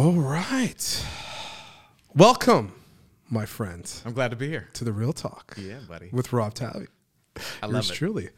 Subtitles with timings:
[0.00, 1.06] All right.
[2.14, 2.72] Welcome,
[3.28, 4.66] my friends, I'm glad to be here.
[4.72, 6.08] to the Real Talk Yeah, buddy.
[6.10, 6.86] with Rob Tavi.
[7.36, 7.94] I Yours love it.
[7.94, 8.30] truly.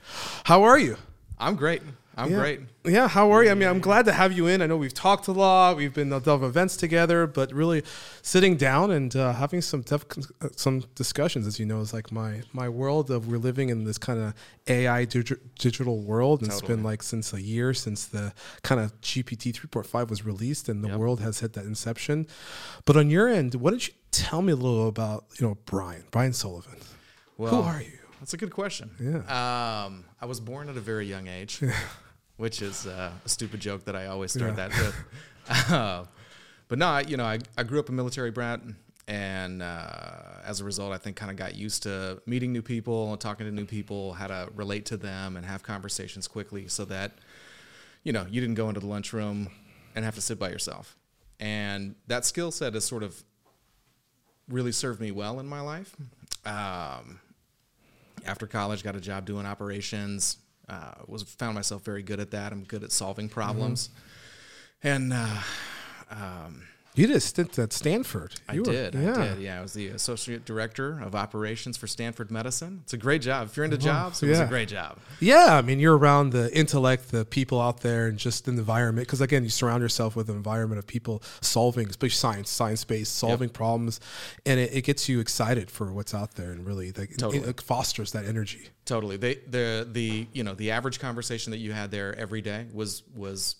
[0.43, 0.97] How are you?
[1.43, 1.83] I'm great.
[2.15, 2.37] I'm yeah.
[2.37, 2.61] great.
[2.85, 3.51] Yeah, how are you?
[3.51, 4.61] I mean, I'm glad to have you in.
[4.61, 5.77] I know we've talked a lot.
[5.77, 7.83] We've been at of events together, but really
[8.21, 10.05] sitting down and uh, having some tough,
[10.43, 13.85] uh, some discussions, as you know, is like my my world of we're living in
[13.85, 14.35] this kind of
[14.69, 18.93] AI digi- digital world, and it's been like since a year since the kind of
[19.01, 20.99] GPT 3.5 was released, and the Yep.
[20.99, 22.27] world has hit that inception.
[22.85, 26.05] But on your end, what did you tell me a little about you know Brian
[26.11, 26.79] Brian Sullivan?
[27.39, 28.02] Who are you?
[28.23, 28.89] That's a good question.
[29.01, 29.17] Yeah.
[29.85, 31.61] Um, I was born at a very young age,
[32.37, 34.69] which is uh, a stupid joke that I always start Yeah.
[34.69, 34.95] that with.
[35.73, 36.05] Uh,
[36.69, 38.61] but no, I, you know, I, I grew up a military brat,
[39.09, 40.13] and uh,
[40.45, 43.45] as a result, I think kind of got used to meeting new people and talking
[43.47, 47.11] to new people, how to relate to them and have conversations quickly, so that
[48.05, 49.49] you know you didn't go into the lunchroom
[49.97, 50.97] and have to sit by yourself.
[51.41, 53.21] And that skill set has sort of
[54.49, 55.97] really served me well in my life.
[56.47, 57.19] Um,
[58.25, 60.39] after college, got a job doing operations.
[60.69, 62.53] Uh, was found myself very good at that.
[62.53, 63.91] I'm good at solving problems,
[64.83, 65.41] and uh,
[66.11, 66.63] um,
[66.95, 68.35] You did a stint at Stanford.
[68.47, 68.95] I You were- did.
[68.97, 69.41] I did.
[69.43, 72.81] Yeah, I was the associate director of operations for Stanford Medicine.
[72.85, 73.49] It's a great job.
[73.49, 74.99] If you're into oh, jobs, it was a great job.
[75.19, 79.07] Yeah, I mean, you're around the intellect, the people out there, and just the environment.
[79.07, 83.17] Because again, you surround yourself with an environment of people solving, especially science, science based,
[83.17, 83.99] solving problems,
[84.45, 87.39] and it, it gets you excited for what's out there, and really, like, Totally.
[87.39, 88.69] it, it fosters that energy.
[88.85, 89.17] Totally.
[89.17, 93.03] They the the you know the average conversation that you had there every day was
[93.15, 93.57] was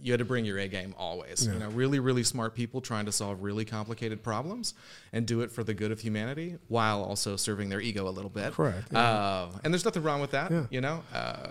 [0.00, 1.46] you had to bring your A game always.
[1.46, 4.74] You know, really really smart people trying to solve really complicated problems
[5.12, 8.30] and do it for the good of humanity while also serving their ego a little
[8.30, 8.52] bit.
[8.54, 10.50] Correct, Uh, and there's nothing wrong with that.
[10.50, 10.66] Yeah.
[10.70, 11.48] You know, uh,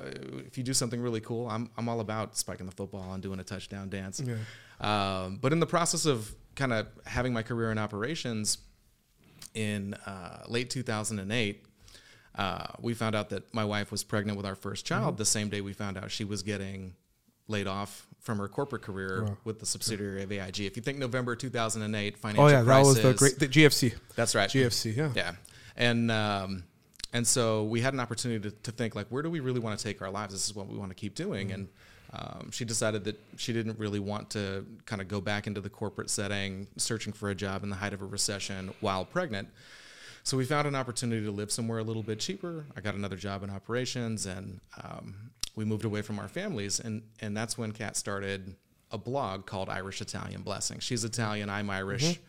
[0.48, 3.40] if you do something really cool, I'm I'm all about spiking the football and doing
[3.40, 4.22] a touchdown dance.
[4.82, 8.58] Um, but in the process of kind of having my career in operations
[9.54, 11.66] in uh, late 2008,
[12.36, 15.18] uh, we found out that my wife was pregnant with our first child Mm-hmm.
[15.18, 16.96] the same day we found out she was getting
[17.48, 20.62] laid off from her corporate career with the subsidiary of AIG.
[20.62, 22.56] If you think November 2008 financial crisis.
[22.56, 23.94] Oh yeah, that was the great the GFC.
[24.16, 24.50] That's right.
[24.50, 25.12] GFC, yeah.
[25.14, 25.32] Yeah.
[25.76, 26.64] And um,
[27.12, 29.78] and so we had an opportunity to, to think like, where do we really want
[29.78, 30.34] to take our lives?
[30.34, 31.50] This is what we want to keep doing.
[31.50, 31.54] Mm-hmm.
[31.54, 31.68] And
[32.14, 35.70] um, she decided that she didn't really want to kind of go back into the
[35.70, 39.50] corporate setting, searching for a job in the height of a recession while pregnant.
[40.24, 42.66] So we found an opportunity to live somewhere a little bit cheaper.
[42.78, 45.16] I got another job in operations, and um,
[45.56, 46.80] we moved away from our families.
[46.80, 48.56] And and that's when Kat started
[48.92, 50.80] a blog called Irish Italian Blessing.
[50.80, 52.04] She's Italian, I'm Irish.
[52.04, 52.24] Mm-hmm.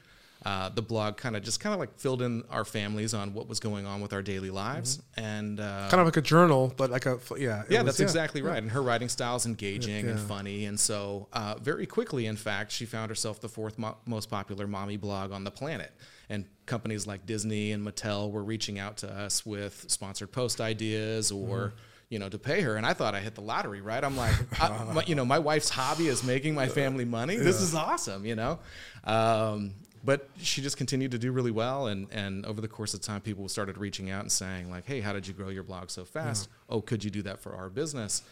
[0.47, 3.49] Uh, the blog kind of just kind of like filled in our families on what
[3.49, 6.91] was going on with our daily lives, and uh, Kind of like a journal, but
[6.91, 7.63] like a yeah.
[7.71, 8.63] yeah, was- that's exactly right.
[8.63, 10.67] And her writing style is engaging and funny.
[10.67, 14.67] And so, uh, very quickly, in fact, she found herself the fourth mo- most popular
[14.67, 15.93] mommy blog on the planet.
[16.29, 21.33] And companies like Disney and Mattel were reaching out to us with sponsored post ideas
[21.33, 21.59] or.
[21.59, 21.77] Mm-hmm.
[22.15, 24.05] You know, to pay her, and I thought I hit the lottery, right?
[24.05, 27.35] I'm like, I, my, you know, my wife's hobby is making my family money.
[27.37, 28.61] This is awesome, you know.
[29.03, 33.01] Um, but she just continued to do really well, and and over the course of
[33.01, 35.91] time, people started reaching out and saying like, "Hey, how did you grow your blog
[35.91, 36.49] so fast?
[36.69, 38.23] Oh, could you do that for our business?"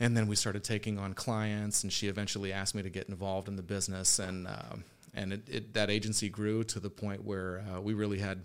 [0.00, 3.48] And then we started taking on clients, and she eventually asked me to get involved
[3.48, 7.64] in the business, and um, and it, it, that agency grew to the point where
[7.72, 8.42] uh, we really had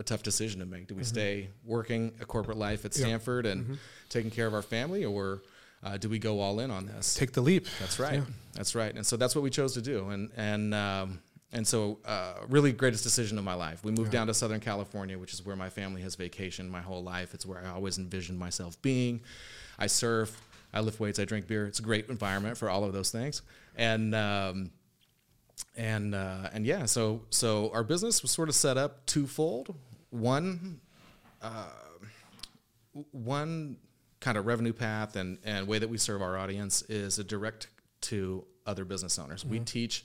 [0.00, 0.88] a tough decision to make.
[0.88, 3.78] Do we stay working a corporate life at Stanford and
[4.08, 5.42] taking care of our family, or
[5.84, 7.14] uh, do we go all in on this?
[7.14, 7.66] Take the leap.
[7.78, 8.22] That's right.
[8.54, 8.94] That's right.
[8.94, 10.08] And so that's what we chose to do.
[10.08, 11.20] And and um,
[11.52, 13.84] and so uh, really greatest decision of my life.
[13.84, 17.02] We moved down to Southern California, which is where my family has vacationed my whole
[17.02, 17.34] life.
[17.34, 19.20] It's where I always envisioned myself being.
[19.78, 20.40] I surf.
[20.72, 21.18] I lift weights.
[21.18, 21.66] I drink beer.
[21.66, 23.42] It's a great environment for all of those things.
[23.76, 24.70] And um,
[25.76, 29.74] and uh, and yeah, so so our business was sort of set up twofold.
[30.10, 30.80] One
[33.12, 33.76] one
[34.20, 37.68] kind of revenue path and, and way that we serve our audience is a direct
[38.02, 39.44] to other business owners.
[39.44, 40.04] We teach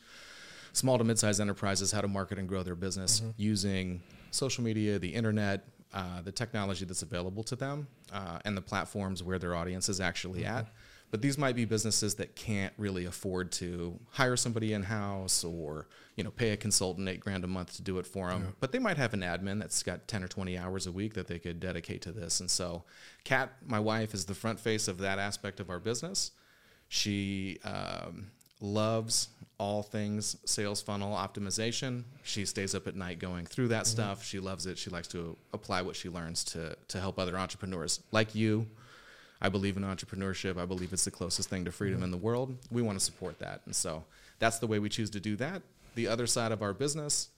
[0.72, 4.02] small to mid-sized enterprises how to market and grow their business using
[4.32, 9.24] social media, the internet, uh, the technology that's available to them, uh, and the platforms
[9.24, 10.68] where their audience is actually at.
[11.16, 15.88] But these might be businesses that can't really afford to hire somebody in house or
[16.17, 18.53] you know pay a consultant eight grand a month to do it for them.
[18.59, 21.28] But they might have an admin that's got ten or twenty hours a week that
[21.28, 22.41] they could dedicate to this.
[22.41, 22.84] And so,
[23.23, 26.32] Kat, my wife, is the front face of that aspect of our business.
[26.90, 32.03] She um, loves all things sales funnel optimization.
[32.23, 34.22] She stays up at night going through that stuff.
[34.22, 34.78] She loves it.
[34.78, 38.67] She likes to apply what she learns to to help other entrepreneurs like you.
[39.41, 40.58] I believe in entrepreneurship.
[40.58, 42.55] I believe it's the closest thing to freedom in the world.
[42.72, 44.03] We want to support that, and so
[44.40, 45.61] that's the way we choose to do that.
[45.96, 47.29] The other side of our business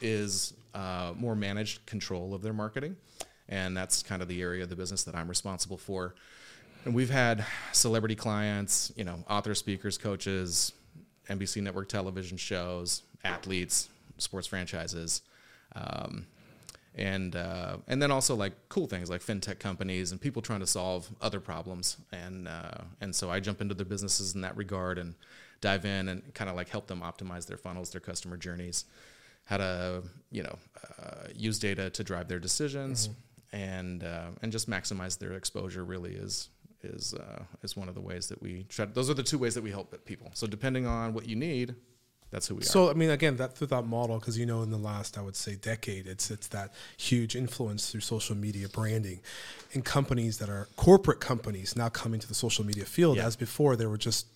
[0.00, 2.96] is uh, more managed control of their marketing,
[3.48, 6.14] and that's kind of the area of the business that I'm responsible for.
[6.84, 10.72] And we've had celebrity clients, you know, author speakers, coaches,
[11.28, 13.88] NBC network television shows, athletes,
[14.18, 15.22] sports franchises.
[15.76, 16.26] Um,
[16.94, 20.66] and uh, and then also like cool things like fintech companies and people trying to
[20.66, 24.98] solve other problems and uh, and so I jump into their businesses in that regard
[24.98, 25.14] and
[25.62, 28.84] dive in and kind of like help them optimize their funnels, their customer journeys,
[29.44, 30.58] how to you know
[30.98, 33.56] uh, use data to drive their decisions, mm-hmm.
[33.56, 35.84] and uh, and just maximize their exposure.
[35.84, 36.50] Really is
[36.82, 38.84] is uh, is one of the ways that we try.
[38.84, 40.30] To, those are the two ways that we help people.
[40.34, 41.74] So depending on what you need,
[42.32, 42.86] that's who we so, are.
[42.86, 45.22] So I mean, again, that through that model, because you know, in the last I
[45.22, 49.20] would say decade, it's it's that huge influence through social media branding,
[49.74, 53.18] and companies that are corporate companies now coming to the social media field.
[53.18, 53.26] Yeah.
[53.26, 54.26] As before, they were just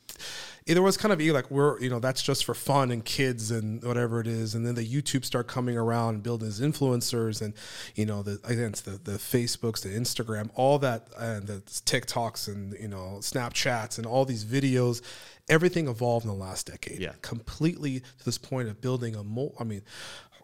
[0.66, 3.82] there was kind of like we're you know that's just for fun and kids and
[3.82, 7.54] whatever it is, and then the YouTube start coming around and building as influencers and
[7.94, 12.74] you know the against the the Facebooks, the Instagram, all that and the TikToks and
[12.80, 15.02] you know Snapchats and all these videos
[15.48, 17.00] everything evolved in the last decade.
[17.00, 17.12] Yeah.
[17.22, 19.82] Completely to this point of building a mo I mean,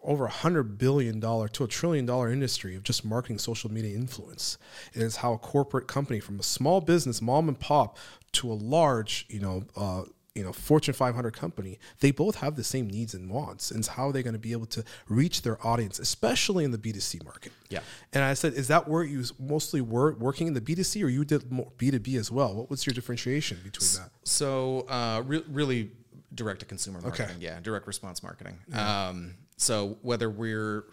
[0.03, 3.95] over a hundred billion dollar to a trillion dollar industry of just marketing social media
[3.95, 4.57] influence.
[4.93, 7.97] It is how a corporate company from a small business, mom and pop,
[8.33, 10.03] to a large, you know, uh,
[10.35, 14.09] you know Fortune 500 company, they both have the same needs and wants, and how
[14.09, 17.51] are they going to be able to reach their audience, especially in the B2C market.
[17.69, 17.81] Yeah.
[18.13, 21.23] And I said, is that where you mostly were working in the B2C, or you
[21.23, 22.55] did more B2B as well?
[22.55, 24.09] What was your differentiation between that?
[24.23, 25.91] So uh, re- really
[26.33, 27.45] direct to consumer marketing, okay.
[27.45, 28.57] yeah, direct response marketing.
[28.69, 29.09] Yeah.
[29.09, 30.85] Um, so whether we're,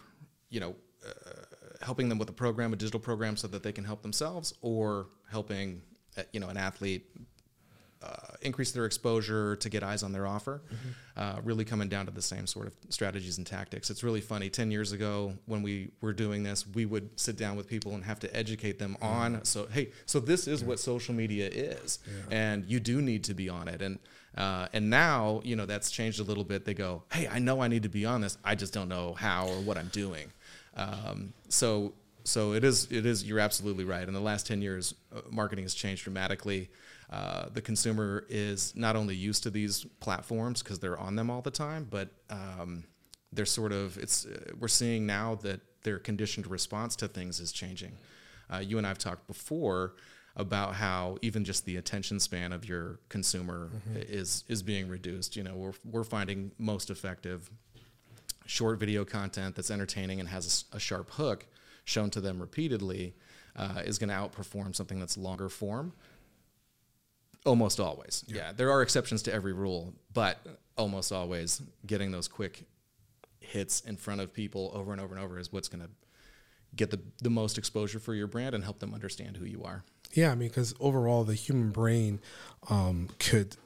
[0.49, 0.75] you know.
[1.05, 1.31] Uh,
[1.81, 5.07] helping them with a program, a digital program, so that they can help themselves, or
[5.31, 5.81] helping,
[6.15, 7.07] uh, you know, an athlete
[8.03, 10.61] uh, increase their exposure to get eyes on their offer.
[10.65, 10.89] Mm-hmm.
[11.17, 13.89] Uh, really coming down to the same sort of strategies and tactics.
[13.89, 14.49] It's really funny.
[14.49, 18.03] Ten years ago, when we were doing this, we would sit down with people and
[18.03, 19.05] have to educate them mm-hmm.
[19.05, 19.45] on.
[19.45, 20.67] So hey, so this is yeah.
[20.67, 22.35] what social media is, yeah.
[22.35, 23.81] and you do need to be on it.
[23.81, 23.99] And
[24.37, 26.65] uh, and now you know that's changed a little bit.
[26.65, 28.37] They go, hey, I know I need to be on this.
[28.43, 30.31] I just don't know how or what I'm doing.
[30.75, 31.93] Um, so
[32.23, 34.07] so it is it is you're absolutely right.
[34.07, 36.69] In the last ten years, uh, marketing has changed dramatically.
[37.11, 41.41] Uh, the consumer is not only used to these platforms because they're on them all
[41.41, 42.85] the time, but um,
[43.33, 47.51] they're sort of it's uh, we're seeing now that their conditioned response to things is
[47.51, 47.91] changing.
[48.53, 49.95] Uh, you and I've talked before
[50.37, 53.97] about how even just the attention span of your consumer mm-hmm.
[53.97, 55.35] is is being reduced.
[55.35, 57.51] You know, we're we're finding most effective
[58.45, 61.45] short video content that's entertaining and has a, a sharp hook
[61.83, 63.15] shown to them repeatedly
[63.55, 65.93] uh, is going to outperform something that's longer form
[67.45, 68.23] Almost always.
[68.27, 68.35] Yeah.
[68.35, 68.51] yeah.
[68.53, 70.37] There are exceptions to every rule, but
[70.77, 72.65] almost always getting those quick
[73.39, 75.89] hits in front of people over and over and over is what's going to
[76.75, 79.83] get the, the most exposure for your brand and help them understand who you are.
[80.13, 82.19] Yeah, I mean, because overall, the human brain
[82.69, 83.57] um, could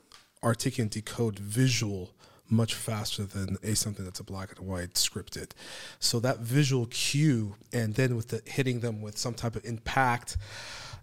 [0.44, 2.12] articulate and decode visual
[2.48, 5.52] much faster than a something that's a black and white scripted.
[6.00, 10.38] So that visual cue, and then with the hitting them with some type of impact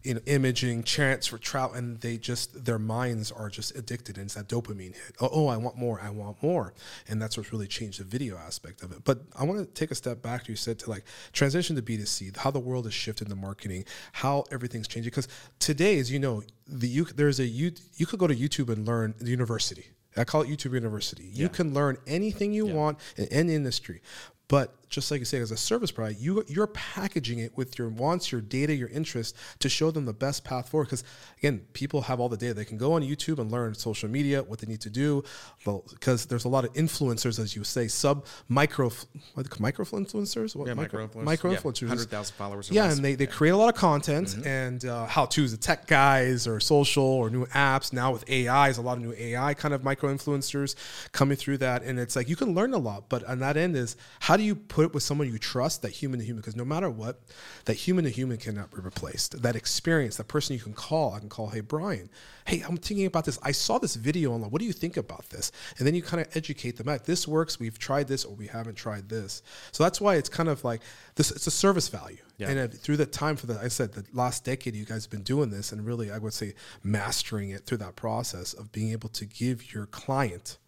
[0.02, 4.26] you know, imaging, chance for trout, and they just their minds are just addicted, and
[4.26, 5.14] it's that dopamine hit.
[5.20, 6.74] Oh, oh, I want more, I want more,
[7.08, 9.04] and that's what's really changed the video aspect of it.
[9.04, 10.48] But I want to take a step back.
[10.48, 13.36] You said to like transition to B two C, how the world has shifted the
[13.36, 15.10] marketing, how everything's changing.
[15.10, 18.70] Because today, as you know, the you there's a you you could go to YouTube
[18.70, 19.86] and learn the university.
[20.14, 21.24] I call it YouTube University.
[21.24, 21.48] You yeah.
[21.48, 22.74] can learn anything you yeah.
[22.74, 24.02] want in any industry.
[24.48, 27.88] But just like you say, as a service provider, you you're packaging it with your
[27.88, 30.84] wants, your data, your interests to show them the best path forward.
[30.84, 31.02] Because
[31.38, 34.42] again, people have all the data; they can go on YouTube and learn social media,
[34.42, 35.24] what they need to do.
[35.64, 38.92] Because there's a lot of influencers, as you say, sub micro
[39.58, 42.70] micro influencers, what, yeah, micro influencers, micro influencers, hundred thousand followers.
[42.70, 42.96] yeah, less.
[42.96, 44.46] and they, they create a lot of content mm-hmm.
[44.46, 47.94] and uh, how tos, the tech guys or social or new apps.
[47.94, 50.74] Now with AI, is a lot of new AI kind of micro influencers
[51.12, 53.08] coming through that, and it's like you can learn a lot.
[53.08, 55.90] But on that end is how do you put it with someone you trust, that
[55.90, 57.20] human to human, because no matter what,
[57.64, 59.42] that human to human cannot be replaced.
[59.42, 62.10] That experience, that person you can call, I can call, hey, Brian,
[62.46, 63.38] hey, I'm thinking about this.
[63.42, 64.50] I saw this video online.
[64.50, 65.52] What do you think about this?
[65.78, 67.04] And then you kind of educate them out.
[67.04, 67.60] This works.
[67.60, 69.42] We've tried this or we haven't tried this.
[69.70, 70.82] So that's why it's kind of like
[71.14, 72.18] this, it's a service value.
[72.38, 72.50] Yeah.
[72.50, 75.10] And uh, through the time for the, I said, the last decade, you guys have
[75.10, 78.90] been doing this and really, I would say, mastering it through that process of being
[78.92, 80.58] able to give your client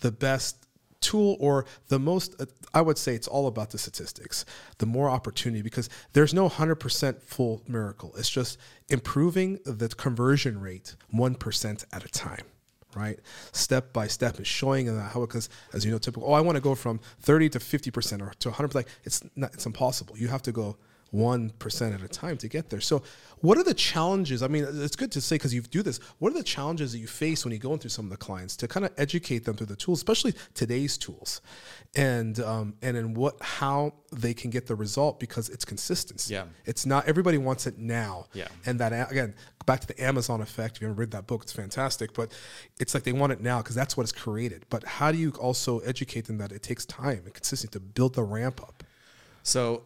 [0.00, 0.66] the best
[1.00, 2.34] tool or the most
[2.74, 4.44] i would say it's all about the statistics
[4.78, 10.96] the more opportunity because there's no 100% full miracle it's just improving the conversion rate
[11.14, 12.44] 1% at a time
[12.96, 13.20] right?
[13.52, 16.30] Step by step and showing them how because as you know, typical.
[16.30, 18.74] Oh, I want to go from thirty to fifty percent or to one hundred.
[18.74, 19.52] Like it's not.
[19.54, 20.16] It's impossible.
[20.18, 20.78] You have to go
[21.10, 22.80] one percent at a time to get there.
[22.80, 23.02] So,
[23.40, 24.42] what are the challenges?
[24.42, 25.98] I mean, it's good to say because you do this.
[26.18, 28.56] What are the challenges that you face when you go into some of the clients
[28.56, 31.40] to kind of educate them through the tools, especially today's tools,
[31.94, 36.34] and um, and in what how they can get the result because it's consistency.
[36.34, 36.44] Yeah.
[36.64, 38.26] it's not everybody wants it now.
[38.32, 38.48] Yeah.
[38.64, 39.34] and that again
[39.66, 40.76] back to the Amazon effect.
[40.76, 42.14] If you ever read that book, it's fantastic.
[42.14, 42.32] But
[42.80, 44.64] it's like they want it now because that's what is created.
[44.70, 48.14] But how do you also educate them that it takes time and consistency to build
[48.14, 48.84] the ramp up?
[49.42, 49.82] So,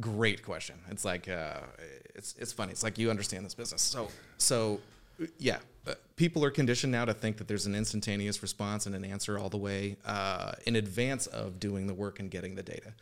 [0.00, 0.76] great question.
[0.90, 1.60] It's like uh,
[2.14, 2.72] it's it's funny.
[2.72, 3.82] It's like you understand this business.
[3.82, 4.80] So so
[5.38, 9.04] yeah, uh, people are conditioned now to think that there's an instantaneous response and an
[9.04, 12.92] answer all the way uh, in advance of doing the work and getting the data.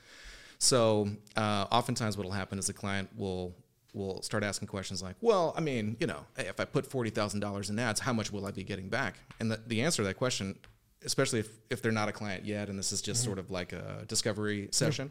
[0.58, 3.54] So uh, oftentimes, what will happen is the client will
[3.92, 7.10] will start asking questions like, "Well, I mean, you know, hey, if I put forty
[7.10, 10.02] thousand dollars in ads, how much will I be getting back?" And the, the answer
[10.02, 10.58] to that question,
[11.04, 13.72] especially if, if they're not a client yet, and this is just sort of like
[13.72, 15.10] a discovery session,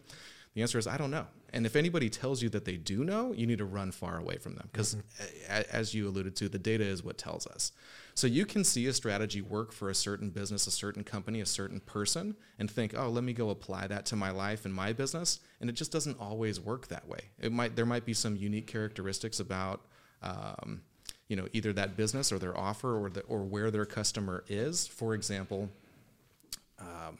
[0.55, 1.27] the answer is I don't know.
[1.53, 4.37] And if anybody tells you that they do know, you need to run far away
[4.37, 4.97] from them because,
[5.49, 7.71] as you alluded to, the data is what tells us.
[8.13, 11.45] So you can see a strategy work for a certain business, a certain company, a
[11.45, 14.91] certain person, and think, oh, let me go apply that to my life and my
[14.91, 15.39] business.
[15.61, 17.19] And it just doesn't always work that way.
[17.39, 19.81] It might there might be some unique characteristics about.
[20.21, 20.81] Um,
[21.27, 24.85] you know, either that business or their offer or the, or where their customer is.
[24.85, 25.69] For example,
[26.79, 27.17] um,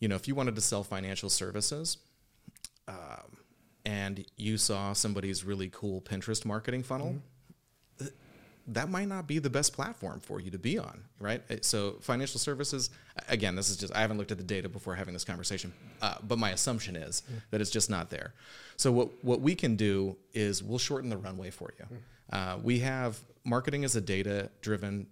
[0.00, 1.98] you know, if you wanted to sell financial services,
[2.88, 3.36] um,
[3.84, 7.16] and you saw somebody's really cool Pinterest marketing funnel,
[7.98, 8.12] th-
[8.68, 11.42] that might not be the best platform for you to be on, right?
[11.50, 12.90] Uh, So financial services,
[13.28, 16.14] again, this is just I haven't looked at the data before having this conversation, uh,
[16.26, 18.32] but my assumption is that it's just not there.
[18.76, 21.86] So what what we can do is we'll shorten the runway for you.
[22.32, 25.06] Uh, we have marketing as a data driven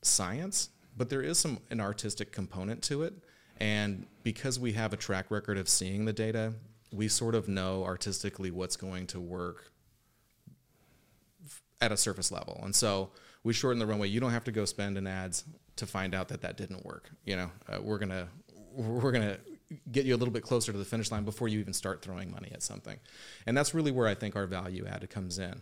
[0.00, 3.12] science, but there is some an artistic component to it.
[3.60, 6.54] And because we have a track record of seeing the data,
[6.94, 9.70] we sort of know artistically what's going to work
[11.80, 12.60] at a surface level.
[12.64, 13.10] And so
[13.42, 14.08] we shorten the runway.
[14.08, 15.44] You don't have to go spend in ads
[15.76, 17.10] to find out that that didn't work.
[17.24, 18.28] You know, uh, we're gonna
[18.72, 19.38] we're gonna
[19.90, 22.30] get you a little bit closer to the finish line before you even start throwing
[22.30, 22.98] money at something.
[23.46, 25.60] And that's really where I think our value add comes in.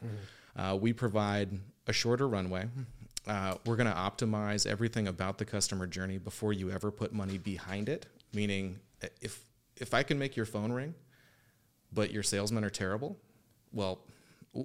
[0.56, 2.68] Uh, we provide a shorter runway.
[3.26, 7.38] Uh, we're going to optimize everything about the customer journey before you ever put money
[7.38, 8.06] behind it.
[8.34, 8.80] Meaning,
[9.20, 9.44] if
[9.76, 10.94] if I can make your phone ring,
[11.92, 13.18] but your salesmen are terrible,
[13.72, 14.00] well,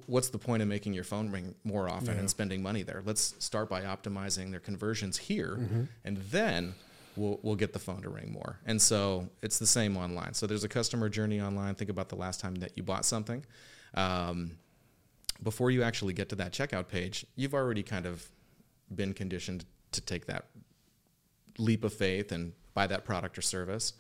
[0.06, 3.02] what's the point of making your phone ring more often and spending money there?
[3.06, 5.58] Let's start by optimizing their conversions here,
[6.04, 6.74] and then
[7.16, 8.60] we'll we'll get the phone to ring more.
[8.66, 10.34] And so it's the same online.
[10.34, 11.76] So there's a customer journey online.
[11.76, 13.46] Think about the last time that you bought something.
[13.94, 14.58] Um,
[15.44, 18.28] before you actually get to that checkout page, you've already kind of
[18.94, 20.48] been conditioned to take that
[21.58, 23.94] leap of faith and buy that product or service.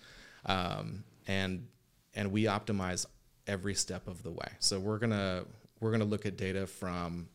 [0.46, 1.68] Um, and
[2.14, 3.06] and we optimize
[3.48, 4.50] every step of the way.
[4.60, 5.44] So we're gonna
[5.80, 7.28] we're gonna look at data from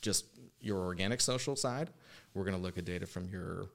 [0.00, 0.26] just
[0.60, 1.90] your organic social side.
[2.34, 3.66] We're gonna look at data from your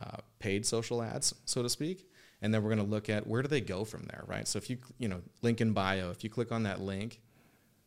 [0.00, 2.08] uh, paid social ads, so to speak,
[2.42, 4.46] and then we're gonna look at where do they go from there, right?
[4.46, 7.20] So if you you know link in bio, if you click on that link,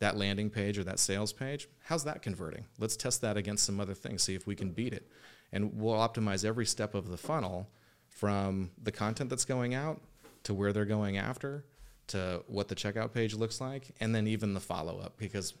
[0.00, 2.64] that landing page or that sales page, how's that converting?
[2.78, 5.08] Let's test that against some other things, see if we can beat it.
[5.52, 7.70] And we'll optimize every step of the funnel
[8.08, 10.00] from the content that's going out
[10.44, 11.64] to where they're going after
[12.08, 15.54] to what the checkout page looks like and then even the follow up because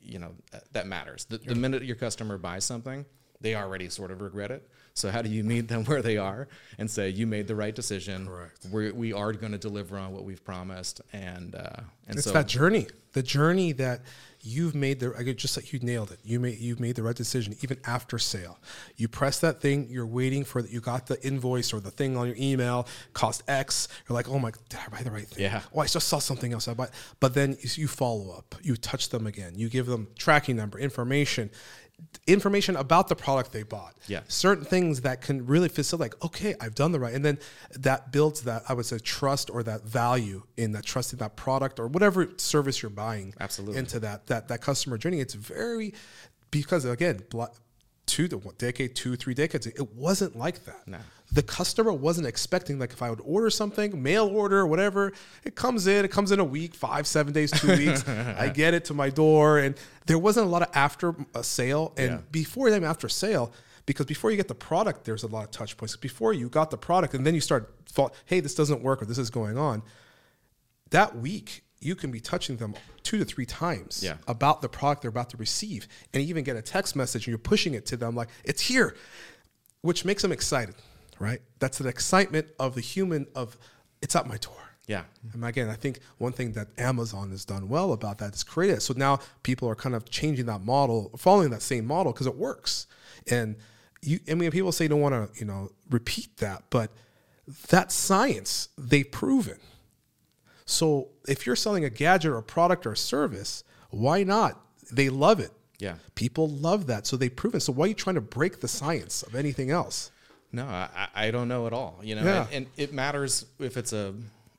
[0.00, 1.24] you know that, that matters.
[1.26, 3.04] The, the minute your customer buys something,
[3.40, 4.68] they already sort of regret it.
[4.94, 7.74] So how do you meet them where they are and say you made the right
[7.74, 8.26] decision?
[8.26, 8.66] Correct.
[8.70, 12.32] We're, we are going to deliver on what we've promised, and uh, and It's so
[12.32, 14.00] that journey, the journey that
[14.40, 16.18] you've made the I could just like you nailed it.
[16.24, 18.58] You made you've made the right decision even after sale.
[18.96, 20.70] You press that thing, you're waiting for that.
[20.70, 23.88] You got the invoice or the thing on your email cost X.
[24.08, 25.44] You're like, oh my, did I buy the right thing?
[25.44, 25.62] Yeah.
[25.74, 26.66] Oh, I just saw something else.
[26.66, 26.88] I buy,
[27.20, 28.56] but then you follow up.
[28.62, 29.52] You touch them again.
[29.56, 31.50] You give them tracking number, information,
[32.26, 33.96] information about the product they bought.
[34.06, 34.20] Yeah.
[34.28, 37.14] Certain things that can really facilitate, like, okay, I've done the right.
[37.14, 37.38] And then
[37.72, 41.80] that builds that, I would say, trust or that value in that trusting that product
[41.80, 43.78] or whatever service you're buying Absolutely.
[43.78, 45.20] into that, that, that customer journey.
[45.20, 45.94] It's very,
[46.50, 47.22] because again,
[48.08, 50.86] two, the decade, two, three decades, it wasn't like that.
[50.88, 50.98] No.
[51.30, 55.12] The customer wasn't expecting, like, if I would order something, mail order, whatever,
[55.44, 58.08] it comes in, it comes in a week, five, seven days, two weeks.
[58.08, 59.58] I get it to my door.
[59.58, 61.92] And there wasn't a lot of after a sale.
[61.98, 62.18] And Yeah.
[62.32, 63.52] before them, after sale,
[63.84, 65.94] because before you get the product, there's a lot of touch points.
[65.96, 69.04] Before you got the product, and then you start, thought, hey, this doesn't work or
[69.04, 69.82] this is going on.
[70.90, 74.16] That week, you can be touching them two to three times Yeah.
[74.26, 77.38] about the product they're about to receive, and even get a text message, and you're
[77.38, 78.96] pushing it to them like it's here.
[79.82, 80.74] which makes them excited,
[81.20, 81.40] right?
[81.60, 83.56] That's the excitement of the human of
[84.02, 84.56] it's at my door.
[84.88, 85.04] Yeah.
[85.32, 88.70] And again, I think one thing that Amazon has done well about that is create
[88.72, 88.80] it.
[88.82, 92.34] So now people are kind of changing that model, following that same model because it
[92.36, 92.88] works.
[93.30, 93.54] And
[94.02, 96.90] you, I mean, people say don't want to, you know, repeat that, but
[97.68, 99.58] that science they've proven.
[100.70, 104.60] So if you're selling a gadget or a product or a service, why not?
[104.92, 105.50] They love it.
[105.78, 105.94] Yeah.
[106.14, 107.06] People love that.
[107.06, 107.60] So they've proven.
[107.60, 110.10] So why are you trying to break the science of anything else?
[110.52, 111.98] No, I, I don't know at all.
[112.02, 112.42] You know, Yeah.
[112.52, 114.14] and, and it matters if it's a,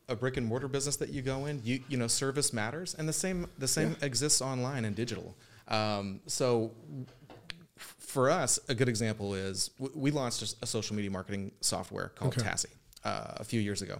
[0.07, 1.61] a brick and mortar business that you go in.
[1.63, 5.35] You you know, service matters, and the same the same exists online and digital.
[5.67, 6.71] Um, so
[7.77, 12.09] f- for us, a good example is w- we launched a social media marketing software
[12.15, 12.47] called Okay.
[12.47, 12.73] Tassie
[13.03, 13.99] uh, a few years ago,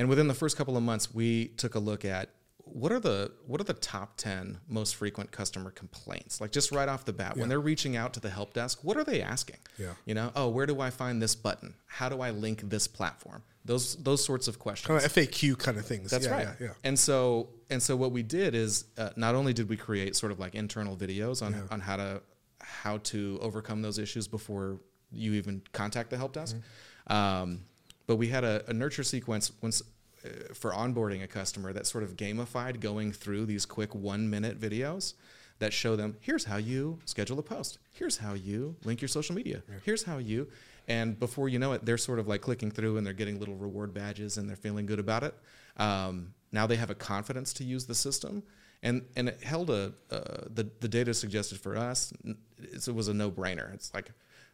[0.00, 2.30] and within the first couple of months, we took a look at
[2.64, 6.88] what are the what are the top 10 most frequent customer complaints like just right
[6.88, 9.56] off the bat when they're reaching out to the help desk what are they asking
[9.76, 9.94] Yeah.
[10.04, 13.42] you know oh where do i find this button how do i link this platform
[13.64, 16.12] those those sorts of questions Kind of FAQ kind of things.
[16.12, 16.48] that's Yeah, right.
[16.60, 16.72] Yeah, yeah.
[16.84, 20.30] And so and so what we did is uh, not only did we create sort
[20.30, 22.22] of like internal videos on, on how to
[22.60, 24.78] how to overcome those issues before
[25.10, 27.12] you even contact the help desk, Mm-hmm.
[27.16, 27.60] um,
[28.10, 29.82] but we had a, a nurture sequence once
[30.24, 34.58] uh, for onboarding a customer that sort of gamified going through these quick one minute
[34.58, 35.14] videos
[35.60, 37.78] that show them here's how you schedule a post.
[37.92, 39.62] Here's how you link your social media.
[39.84, 40.48] Here's how you
[40.88, 43.54] and before you know it they're sort of like clicking through and they're getting little
[43.54, 45.32] reward badges and they're feeling good about it.
[45.76, 48.42] Um, now they have a confidence to use the system
[48.82, 52.12] and and it held a uh, the, the data suggested for us
[52.58, 53.72] it was a no-brainer.
[53.72, 54.10] It's like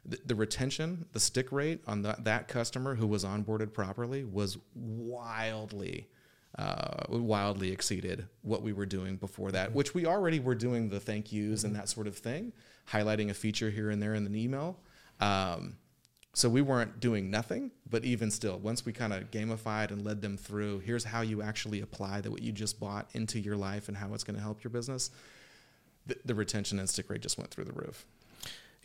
[0.09, 4.59] the, the retention the stick rate on that, that customer who was onboarded properly was
[4.75, 6.09] wildly
[6.59, 10.99] uh, wildly exceeded what we were doing before that, which we already were doing the
[10.99, 12.51] thank yous and that sort of thing,
[12.91, 14.79] highlighting a feature here and there in an email.
[15.21, 15.77] Um,
[16.33, 20.21] so we weren't doing nothing, but even still, once we kind of gamified and led
[20.21, 23.89] them through, here's how you actually apply that what you just bought into your life
[23.89, 25.11] and how it's going to help your business.
[26.07, 28.07] The, the retention and stick rate just went through the roof.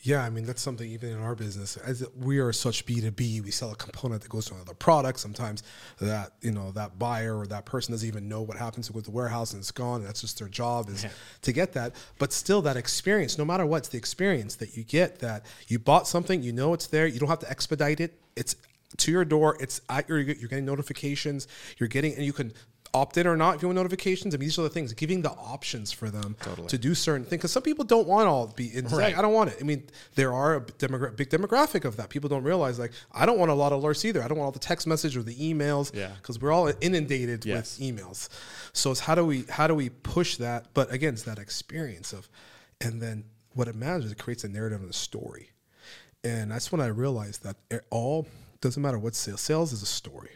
[0.03, 1.77] Yeah, I mean that's something even in our business.
[1.77, 4.73] As we are such B two B, we sell a component that goes to another
[4.73, 5.19] product.
[5.19, 5.61] Sometimes
[5.99, 9.11] that you know that buyer or that person doesn't even know what happens with the
[9.11, 9.99] warehouse and it's gone.
[9.99, 11.05] And that's just their job is
[11.43, 11.93] to get that.
[12.17, 15.19] But still, that experience, no matter what, it's the experience that you get.
[15.19, 17.05] That you bought something, you know it's there.
[17.05, 18.19] You don't have to expedite it.
[18.35, 18.55] It's
[18.97, 19.55] to your door.
[19.59, 20.19] It's at your.
[20.19, 21.47] You're getting notifications.
[21.77, 22.53] You're getting, and you can
[22.93, 24.33] opt in or not if you want notifications.
[24.35, 24.93] I mean, these are the things.
[24.93, 26.67] Giving the options for them Totally.
[26.67, 28.87] to do certain things because some people don't want all be in.
[28.87, 29.17] Right.
[29.17, 29.57] I don't want it.
[29.61, 29.83] I mean,
[30.15, 32.09] there are a demogra- big demographic of that.
[32.09, 34.21] People don't realize like I don't want a lot of alerts either.
[34.21, 35.95] I don't want all the text message or the emails.
[35.95, 36.11] Yeah.
[36.21, 37.79] Because we're all inundated Yes.
[37.79, 38.29] with emails.
[38.73, 40.67] So it's how do we how do we push that?
[40.73, 42.27] But again, it's that experience of,
[42.81, 43.23] and then
[43.53, 45.51] what it matters is it creates a narrative and a story,
[46.23, 48.27] and that's when I realized that it all
[48.61, 49.41] doesn't matter what sales.
[49.41, 50.29] Sales is a story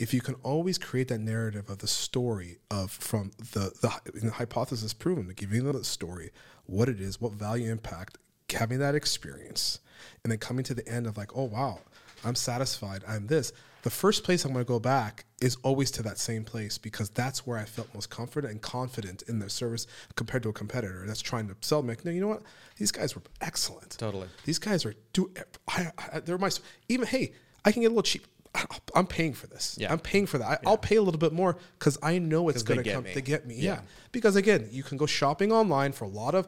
[0.00, 4.30] if you can always create that narrative of the story of from the the, know,
[4.30, 6.30] hypothesis proven to giving them the story
[6.64, 8.18] what it is what value impact
[8.50, 9.78] having that experience
[10.24, 11.78] and then coming to the end of like oh wow
[12.24, 13.52] i'm satisfied i'm this.
[13.82, 17.08] The first place i'm going to go back is always to that same place because
[17.10, 19.86] that's where i felt most confident and confident in their service
[20.16, 21.90] compared to a competitor that's trying to sell me.
[21.90, 22.42] Like, no you know what?
[22.76, 23.96] These guys were excellent.
[23.98, 24.28] Totally.
[24.44, 25.30] these guys are do
[25.68, 26.50] I, I, they're my
[26.88, 27.32] even hey
[27.64, 28.26] i can get a little cheap
[28.94, 29.92] i'm paying for this Yeah.
[29.92, 32.62] i'm paying for that I, i'll pay a little bit more because i know it's
[32.62, 33.12] going to come me.
[33.14, 33.74] to get me yeah.
[33.74, 33.80] Yeah.
[34.12, 36.46] because again you can go shopping online for a lot of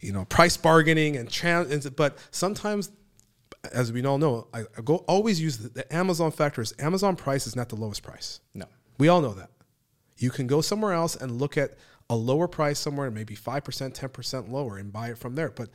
[0.00, 2.90] you know price bargaining and trans but sometimes
[3.72, 7.46] as we all know i, I go always use the, the amazon factors amazon price
[7.46, 8.66] is not the lowest price No.
[8.98, 9.50] we all know that.
[10.18, 11.76] You can go somewhere else and look at
[12.10, 15.48] a lower price somewhere, maybe 5%, 10% lower, and buy it from there.
[15.48, 15.70] But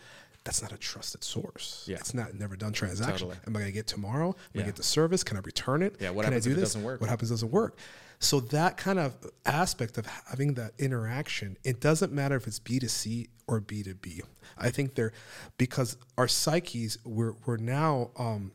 [0.46, 1.84] that's not a trusted source.
[1.88, 1.98] Yeah.
[1.98, 3.28] It's not never done transaction.
[3.28, 3.38] Totally.
[3.48, 4.28] Am I going to get tomorrow?
[4.30, 4.62] Am I Yeah.
[4.62, 5.24] to get the service?
[5.24, 5.98] Can I return it?
[6.00, 7.02] Yeah, what Can happens I do if it doesn't work?
[7.02, 7.78] What happens doesn't work?
[8.20, 9.14] So that kind of
[9.46, 14.22] aspect of having that interaction, it doesn't matter if it's B2C or B2B.
[14.58, 15.12] I think they're
[15.58, 18.52] because our psyches, we're, we're now um,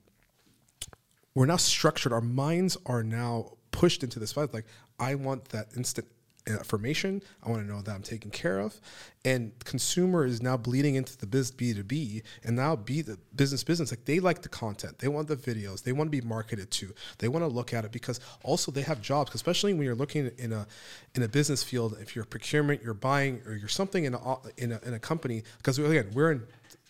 [1.35, 2.13] we're now structured.
[2.13, 4.55] Our minds are now pushed into this fight.
[4.55, 4.65] Like
[4.99, 6.07] I want that instant
[6.49, 7.23] Uh, affirmation.
[7.43, 8.81] I want to know that I'm taken care of.
[9.27, 13.19] And consumer is now bleeding into the biz B two B, and now be the
[13.37, 13.93] business business.
[13.93, 15.01] Like they like the content.
[15.01, 15.83] They want the videos.
[15.83, 16.95] They want to be marketed to.
[17.19, 19.35] They want to look at it because also they have jobs.
[19.35, 20.67] Especially when you're looking in a
[21.15, 21.99] in a business field.
[22.01, 25.43] If you're procurement, you're buying, or you're something in a in a, in a company.
[25.59, 26.43] Because again, we're in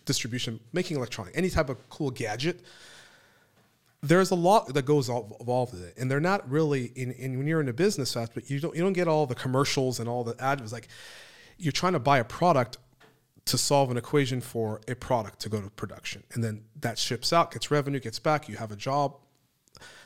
[0.05, 2.61] distribution, making electronic, any type of cool gadget
[4.03, 7.47] there's a lot that goes involved with it, and they're not really in, in when
[7.47, 8.35] you're in a business aspect.
[8.35, 10.73] But you don't you don't get all the commercials and all the ads.
[10.73, 10.89] Like
[11.59, 12.79] you're trying to buy a product
[13.47, 16.23] to solve an equation for a product to go to production.
[16.33, 19.17] And then that ships out, gets revenue, gets back, you have a job.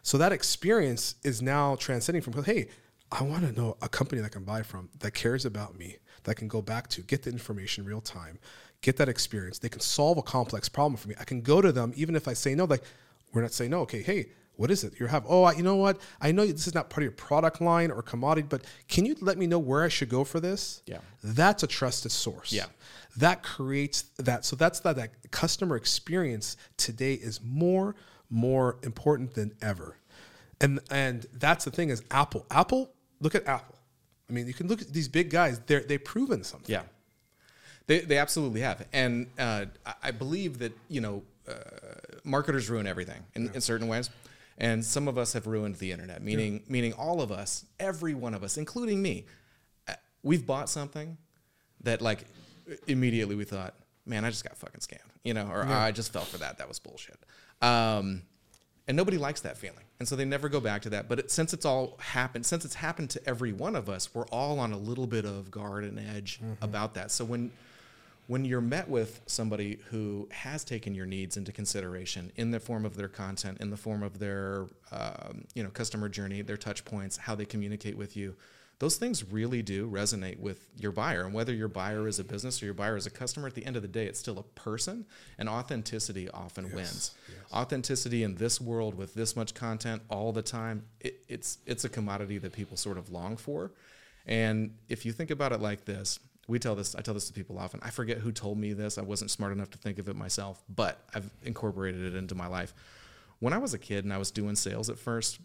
[0.03, 2.69] So that experience is now transcending from, hey,
[3.13, 5.99] I want to know a company that I can buy from that cares about me,
[6.25, 8.39] that can go back to, get the information real time,
[8.81, 9.59] get that experience.
[9.59, 11.15] They can solve a complex problem for me.
[11.19, 12.83] I can go to them even if I say no, like,
[13.35, 13.81] we're not saying no.
[13.81, 15.25] Okay, hey, what is it you have?
[15.29, 16.01] Oh, you know what?
[16.21, 19.17] I know this is not part of your product line or commodity, but can you
[19.21, 20.83] let me know where I should go for this?
[20.87, 20.99] Yeah.
[21.23, 22.53] That's a trusted source.
[22.53, 22.67] Yeah.
[23.17, 24.45] That creates that.
[24.45, 27.97] So that's that, that customer experience today is more,
[28.31, 29.99] more important than ever.
[30.61, 32.47] And and that's the thing is Apple.
[32.51, 33.77] Apple, look at Apple.
[34.31, 36.73] I mean, you can look at these big guys, they're they've proven something.
[36.73, 36.83] Yeah.
[37.87, 38.87] They, they absolutely have.
[38.93, 39.67] And uh,
[40.03, 41.55] I believe that, you know, uh,
[42.25, 44.11] marketers ruin everything in, in certain ways.
[44.57, 46.61] And some of us have ruined the internet meaning yeah.
[46.69, 49.27] meaning all of us every one of us including me
[49.89, 51.17] uh, we've bought something
[51.83, 52.25] that like
[52.87, 53.75] immediately we thought
[54.07, 55.83] man i just got fucking scammed you know or yeah.
[55.83, 56.59] i just fell for that.
[56.59, 57.19] That was bullshit.
[57.61, 58.23] Um,
[58.87, 59.85] and nobody likes that feeling.
[59.99, 61.09] And so they never go back to that.
[61.09, 64.27] But it, since it's all happened since it's happened to every one of us we're
[64.27, 66.63] all on a little bit of guard and edge mm-hmm.
[66.63, 67.11] about that.
[67.11, 67.51] So when
[68.27, 72.85] when you're met with somebody who has taken your needs into consideration in the form
[72.85, 76.85] of their content, in the form of their um, you know customer journey, their touch
[76.85, 78.35] points, how they communicate with you,
[78.79, 81.25] those things really do resonate with your buyer.
[81.25, 83.65] And whether your buyer is a business or your buyer is a customer, at the
[83.65, 85.05] end of the day, it's still a person,
[85.39, 87.15] and authenticity often yes, wins.
[87.29, 87.53] Yes.
[87.53, 91.89] Authenticity in this world with this much content all the time, it, it's it's a
[91.89, 93.73] commodity that people sort of long for.
[94.27, 97.33] And if you think about it like this, we tell this i tell this to
[97.33, 97.81] people often.
[97.83, 98.99] I forget who told me this.
[98.99, 102.47] I wasn't smart enough to think of it myself but i've incorporated it into my
[102.47, 102.75] life.
[103.41, 105.39] When i was a kid and i was doing sales at first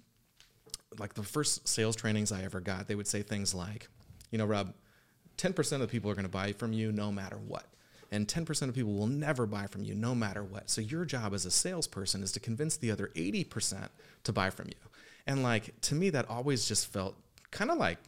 [0.97, 3.87] like the first sales trainings i ever got they would say things like
[4.31, 4.73] you know rob
[5.37, 7.65] 10% of the people are going to buy from you no matter what
[8.11, 10.69] and 10% of people will never buy from you no matter what.
[10.69, 13.89] So your job as a salesperson is to convince the other 80%
[14.23, 14.89] to buy from you.
[15.27, 17.15] And like to me that always just felt
[17.51, 17.99] kind of like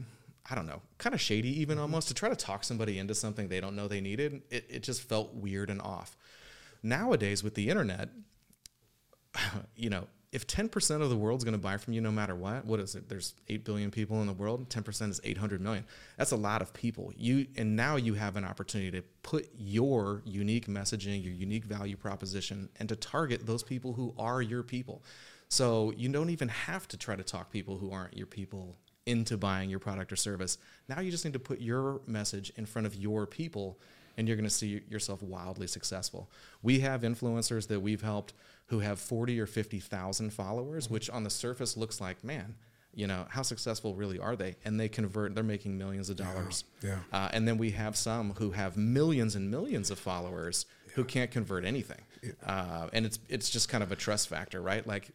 [0.49, 1.83] I don't know, kind of shady even mm-hmm.
[1.83, 4.41] almost to try to talk somebody into something they don't know they needed.
[4.49, 6.17] It, it just felt weird and off.
[6.83, 8.09] Nowadays with the internet,
[9.75, 12.65] you know, if 10% of the world's going to buy from you no matter what,
[12.65, 13.09] what is it?
[13.09, 14.69] There's 8 billion people in the world.
[14.69, 15.85] 10% is 800 million.
[16.17, 17.11] That's a lot of people.
[17.17, 21.97] You and now you have an opportunity to put your unique messaging, your unique value
[21.97, 25.03] proposition and to target those people who are your people.
[25.49, 29.37] So you don't even have to try to talk people who aren't your people into
[29.37, 30.57] buying your product or service.
[30.87, 33.79] Now you just need to put your message in front of your people
[34.17, 36.29] and you're going to see yourself wildly successful.
[36.61, 38.33] We have influencers that we've helped
[38.67, 40.93] who have 40 or 50,000 followers, mm-hmm.
[40.93, 42.55] which on the surface looks like, man,
[42.93, 44.55] you know, how successful really are they?
[44.65, 46.65] And they convert, they're making millions of dollars.
[46.81, 46.97] Yeah.
[47.11, 47.25] yeah.
[47.25, 50.93] Uh, and then we have some who have millions and millions of followers yeah.
[50.95, 52.01] who can't convert anything.
[52.21, 52.31] Yeah.
[52.45, 54.85] Uh, and it's, it's just kind of a trust factor, right?
[54.85, 55.09] Like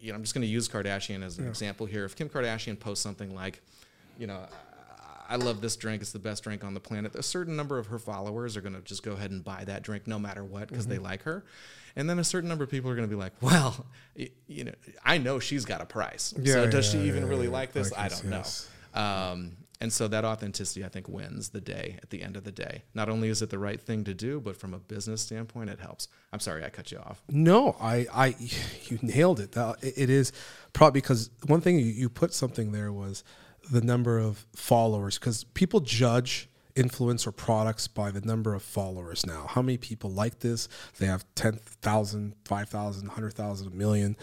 [0.00, 1.50] you know, I'm just going to use Kardashian as an yeah.
[1.50, 2.04] example here.
[2.04, 3.60] If Kim Kardashian posts something like,
[4.18, 4.46] you know,
[5.28, 7.86] I love this drink, it's the best drink on the planet, a certain number of
[7.86, 10.68] her followers are going to just go ahead and buy that drink no matter what
[10.68, 10.94] because mm-hmm.
[10.94, 11.44] they like her.
[11.96, 13.86] And then a certain number of people are going to be like, well,
[14.48, 14.72] you know,
[15.04, 16.34] I know she's got a price.
[16.36, 17.92] Yeah, so does yeah, she even really like this?
[17.96, 18.68] I don't yes.
[18.94, 19.00] know.
[19.00, 22.52] Um, and so that authenticity, I think, wins the day at the end of the
[22.52, 22.82] day.
[22.94, 25.80] Not only is it the right thing to do, but from a business standpoint, it
[25.80, 26.08] helps.
[26.32, 27.22] I'm sorry I cut you off.
[27.28, 28.34] No, I, I
[28.84, 29.56] you nailed it.
[29.82, 30.32] It is
[30.72, 33.24] probably because one thing you put something there was
[33.70, 39.46] the number of followers, because people judge influencer products by the number of followers now.
[39.48, 40.68] How many people like this?
[40.98, 44.16] They have 10,000, 5,000, 100,000, a million.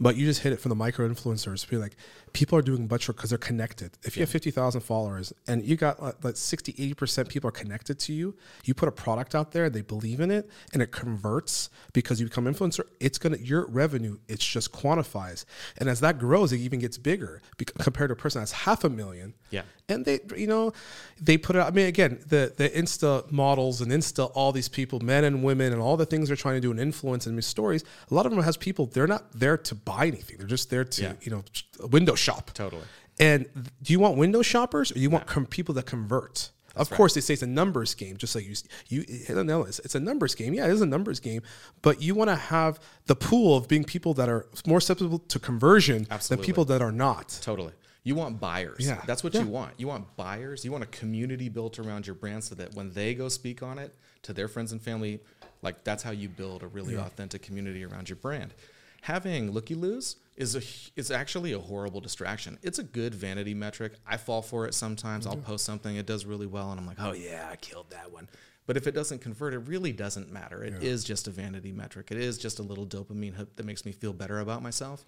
[0.00, 1.68] But you just hit it from the micro influencers.
[1.68, 1.96] Be like,
[2.32, 3.98] people are doing butcher because they're connected.
[4.04, 7.98] If you have 50,000 followers and you got like, like 60, 80% people are connected
[8.00, 11.70] to you, you put a product out there, they believe in it, and it converts
[11.92, 15.44] because you become influencer, it's going to, your revenue, it's just quantifies.
[15.78, 17.42] And as that grows, it even gets bigger
[17.78, 19.34] compared to a person that's half a million.
[19.50, 19.62] Yeah.
[19.90, 20.72] And they, you know,
[21.20, 21.68] they put it out.
[21.68, 25.72] I mean, again, the, the Insta models and Insta, all these people, men and women,
[25.72, 28.32] and all the things they're trying to do and influence and stories, a lot of
[28.32, 30.36] them has people, they're not there to buy anything.
[30.36, 31.12] They're just there to, yeah.
[31.22, 31.44] you know,
[31.88, 32.50] window shop.
[32.52, 32.82] Totally.
[33.18, 33.46] And
[33.82, 36.50] do you want window shoppers or do you want com- people that convert?
[36.74, 38.54] That's of course, they say it's a numbers game, just like you.
[38.88, 40.54] You hit on it's, it's a numbers game.
[40.54, 41.42] Yeah, it is a numbers game,
[41.82, 45.38] but you want to have the pool of being people that are more susceptible to
[45.40, 46.42] conversion Absolutely.
[46.42, 47.36] than people that are not.
[47.42, 47.72] Totally.
[48.08, 48.86] You want buyers.
[48.88, 49.02] Yeah.
[49.04, 49.42] That's what yeah.
[49.42, 49.74] you want.
[49.76, 50.64] You want buyers.
[50.64, 53.78] You want a community built around your brand so that when they go speak on
[53.78, 55.20] it to their friends and family,
[55.60, 57.04] like that's how you build a really yeah.
[57.04, 58.54] authentic community around your brand.
[59.02, 60.62] Having looky loos is a
[60.98, 62.58] is actually a horrible distraction.
[62.62, 63.92] It's a good vanity metric.
[64.06, 65.26] I fall for it sometimes.
[65.26, 65.40] Mm-hmm.
[65.40, 68.10] I'll post something, it does really well, and I'm like, oh yeah, I killed that
[68.10, 68.26] one.
[68.64, 70.64] But if it doesn't convert, it really doesn't matter.
[70.64, 72.10] It is just a vanity metric.
[72.10, 75.04] It is just a little dopamine hit that makes me feel better about myself.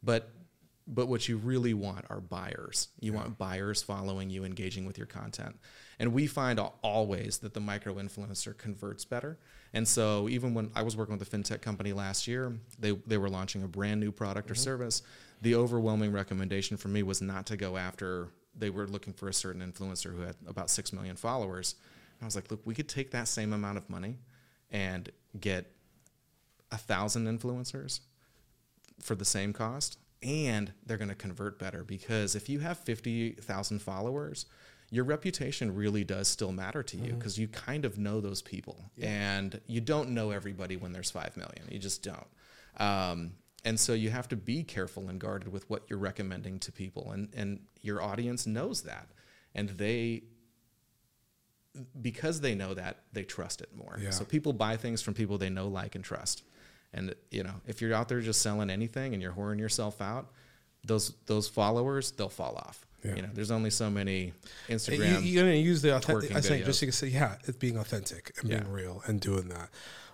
[0.00, 0.30] But
[0.86, 2.88] but what you really want are buyers.
[3.00, 5.58] You want buyers following you, engaging with your content.
[5.98, 9.38] And we find always that the micro influencer converts better.
[9.72, 13.18] And so even when I was working with a fintech company last year, they, they
[13.18, 14.62] were launching a brand new product or mm-hmm.
[14.62, 15.02] service.
[15.42, 19.34] The overwhelming recommendation for me was not to go after, they were looking for a
[19.34, 21.74] certain influencer who had about 6 million followers.
[22.18, 24.18] And I was like, look, we could take that same amount of money
[24.70, 25.72] and get
[26.70, 28.00] a thousand influencers
[29.00, 33.80] for the same cost and they're going to convert better because if you have 50,000
[33.80, 34.46] followers
[34.90, 38.90] your reputation really does still matter to you because you kind of know those people
[39.02, 42.26] and you don't know everybody when there's 5 million you just don't.
[42.78, 43.32] Um,
[43.64, 47.10] and so you have to be careful and guarded with what you're recommending to people
[47.10, 49.08] and, and your audience knows that
[49.54, 50.22] and they
[52.00, 53.98] because they know that they trust it more.
[54.00, 54.10] Yeah.
[54.10, 56.44] so people buy things from people they know like and trust
[56.94, 60.30] and you know if you're out there just selling anything and you're whoring yourself out
[60.84, 63.16] those those followers they'll fall off Yeah.
[63.16, 64.32] you know there's only so many
[64.68, 66.30] You, instagram you're gonna use the authentic.
[66.34, 66.66] I think videos.
[66.66, 69.70] just you can say, yeah, it's being authentic and being real and doing that.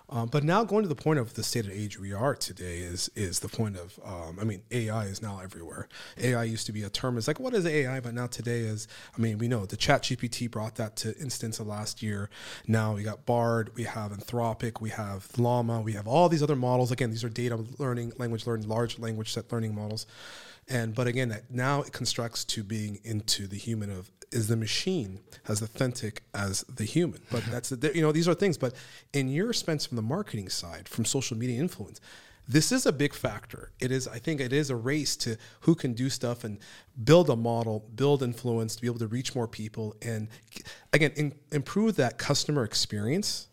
[0.09, 2.79] Um, but now going to the point of the state of age we are today
[2.79, 5.87] is is the point of um, I mean AI is now everywhere.
[6.17, 7.17] AI used to be a term.
[7.17, 7.99] It's like what is AI?
[7.99, 8.87] But now today is
[9.17, 12.29] I mean we know the Chat GPT brought that to instance of last year.
[12.67, 16.55] Now we got Bard, we have Anthropic, we have Llama, we have all these other
[16.55, 16.91] models.
[16.91, 20.05] Again, these are data learning, language learning, large language set learning models.
[20.67, 24.55] And but again, that now it constructs to being into the human of is the
[24.55, 27.21] machine as authentic as the human.
[27.31, 27.51] But mm-hmm.
[27.51, 28.57] that's the, you know these are things.
[28.57, 28.73] But
[29.13, 32.01] in your expense from the marketing side, from social media influence,
[32.47, 33.71] this is a big factor.
[33.79, 36.59] It is I think it is a race to who can do stuff and
[37.03, 40.27] build a model, build influence to be able to reach more people, and
[40.91, 43.47] again in, improve that customer experience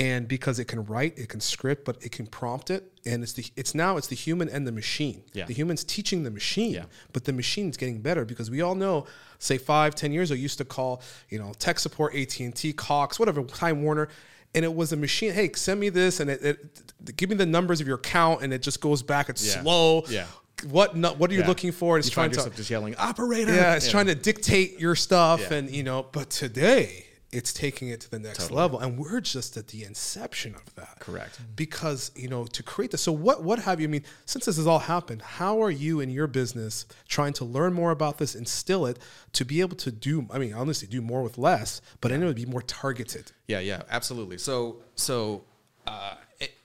[0.00, 3.34] and because it can write it can script but it can prompt it and it's
[3.34, 5.44] the it's now it's the human and the machine Yeah.
[5.44, 6.84] the human's teaching the machine Yeah.
[7.12, 9.06] but the machine's getting better because we all know
[9.38, 13.42] say five ten years ago used to call you know tech support at&t cox whatever
[13.44, 14.08] time warner
[14.54, 17.46] and it was a machine hey send me this and it, it give me the
[17.46, 19.62] numbers of your account and it just goes back it's Yeah.
[19.62, 20.26] slow Yeah.
[20.70, 21.48] what nu- what are you Yeah.
[21.48, 24.94] looking for it's you trying to just yelling operator yeah, it's trying to dictate your
[24.94, 25.54] stuff, Yeah.
[25.58, 26.04] and you know.
[26.12, 28.56] But today, it's taking it to the next Totally.
[28.56, 30.98] level, and we're just at the inception of that.
[30.98, 31.40] Correct.
[31.54, 33.02] Because you know to create this.
[33.02, 33.44] So what?
[33.44, 33.86] What have you?
[33.86, 37.44] I mean, since this has all happened, how are you in your business trying to
[37.44, 38.98] learn more about this, instill it,
[39.34, 40.26] to be able to do?
[40.30, 43.32] I mean, honestly, do more with less, but anyway, be more targeted.
[43.46, 44.38] Yeah, yeah, absolutely.
[44.38, 45.44] So, so
[45.86, 46.16] uh,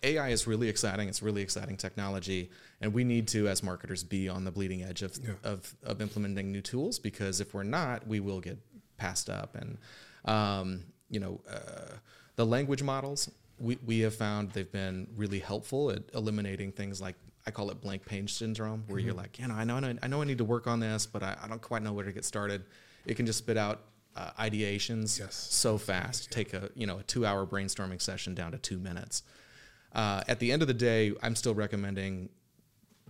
[0.03, 1.09] AI is really exciting.
[1.09, 2.49] It's really exciting technology,
[2.81, 6.51] and we need to, as marketers, be on the bleeding edge of of, of implementing
[6.51, 8.57] new tools because if we're not, we will get
[8.97, 9.55] passed up.
[9.55, 9.77] And
[10.25, 11.95] um, you know, uh,
[12.35, 17.15] the language models we we have found they've been really helpful at eliminating things like.
[17.47, 19.93] I call it blank page syndrome, where you're like, you know, I know, I know,
[20.01, 22.03] I know I need to work on this, but I, I don't quite know where
[22.03, 22.63] to get started.
[23.05, 23.81] It can just spit out
[24.15, 25.35] uh, ideations Yes.
[25.35, 26.31] so fast.
[26.31, 29.21] Take a you know a two hour brainstorming session down to two minutes.
[29.93, 32.29] Uh, at the end of the day, I'm still recommending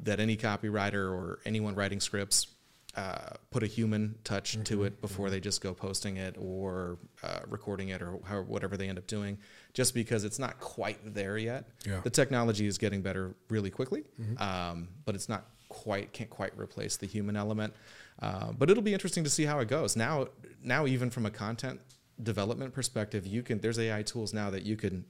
[0.03, 2.47] that any copywriter or anyone writing scripts
[2.95, 4.85] uh, put a human touch to Mm-hmm.
[4.85, 8.87] it before they just go posting it or uh, recording it or how, whatever they
[8.87, 9.37] end up doing,
[9.73, 11.67] just because it's not quite there yet.
[11.85, 11.93] Yeah.
[11.93, 12.01] Mm-hmm.
[12.03, 14.03] The technology is getting better really quickly,
[14.37, 17.73] um, but it's not quite can't quite replace the human element.
[18.21, 19.95] Uh, but it'll be interesting to see how it goes.
[19.97, 20.27] Now,
[20.63, 21.81] now even from a content
[22.23, 25.03] development perspective, you can there's AI tools now that you can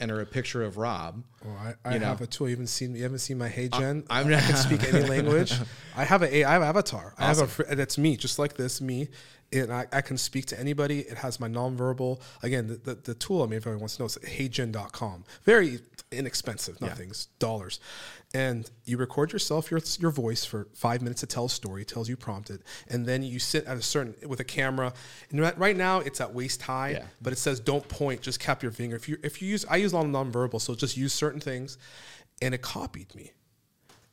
[0.00, 1.22] enter a picture of Rob.
[1.44, 2.06] Well, I, I You know.
[2.06, 2.48] have a tool.
[2.48, 4.04] You haven't seen you haven't seen my Hey Gen.
[4.10, 5.52] I'm- I can speak any language.
[5.96, 7.14] I have a I have an avatar.
[7.18, 9.08] I have a fr- that's me, just like this me,
[9.52, 11.00] and I, I can speak to anybody.
[11.00, 12.20] It has my nonverbal.
[12.42, 13.42] Again, the, the, the tool.
[13.42, 15.24] I mean, if anyone wants to know, it's heygen.com.
[15.44, 15.80] Very
[16.12, 16.80] inexpensive.
[16.80, 17.80] Nothing's dollars.
[18.34, 21.84] And you record yourself, your your voice for five minutes to tell a story.
[21.84, 24.92] Tells you prompted, and then you sit at a certain with a camera.
[25.30, 27.06] And right- right now, it's at waist high Yeah.
[27.20, 28.96] but it says don't point, just cap your finger.
[28.96, 31.40] If you if you use I use a lot of nonverbal, so just use certain
[31.40, 31.78] things,
[32.42, 33.32] and it copied me.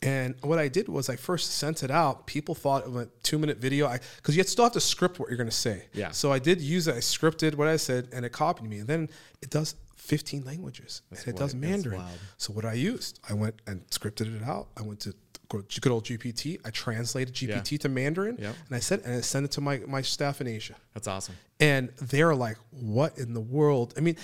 [0.04, 2.28] And what I did was I first sent it out.
[2.28, 3.88] People thought it was a two minute video.
[3.88, 5.86] I because you still have to script what you're going to say.
[5.94, 6.12] Yeah.
[6.12, 6.94] So I did use it.
[6.96, 8.78] I scripted what I said, and it copied me.
[8.80, 9.10] And then
[9.42, 9.74] it does
[10.08, 12.02] 15 languages, and it does Mandarin.
[12.38, 14.68] So what I used, I went and scripted it out.
[14.78, 15.14] I went to
[15.50, 16.60] good old GPT.
[16.66, 18.56] I translated GPT to Mandarin, Yep.
[18.68, 21.36] and I said, and I sent it to my my staff in Asia That's awesome.
[21.60, 24.18] and they're like, "What in the world?" I mean,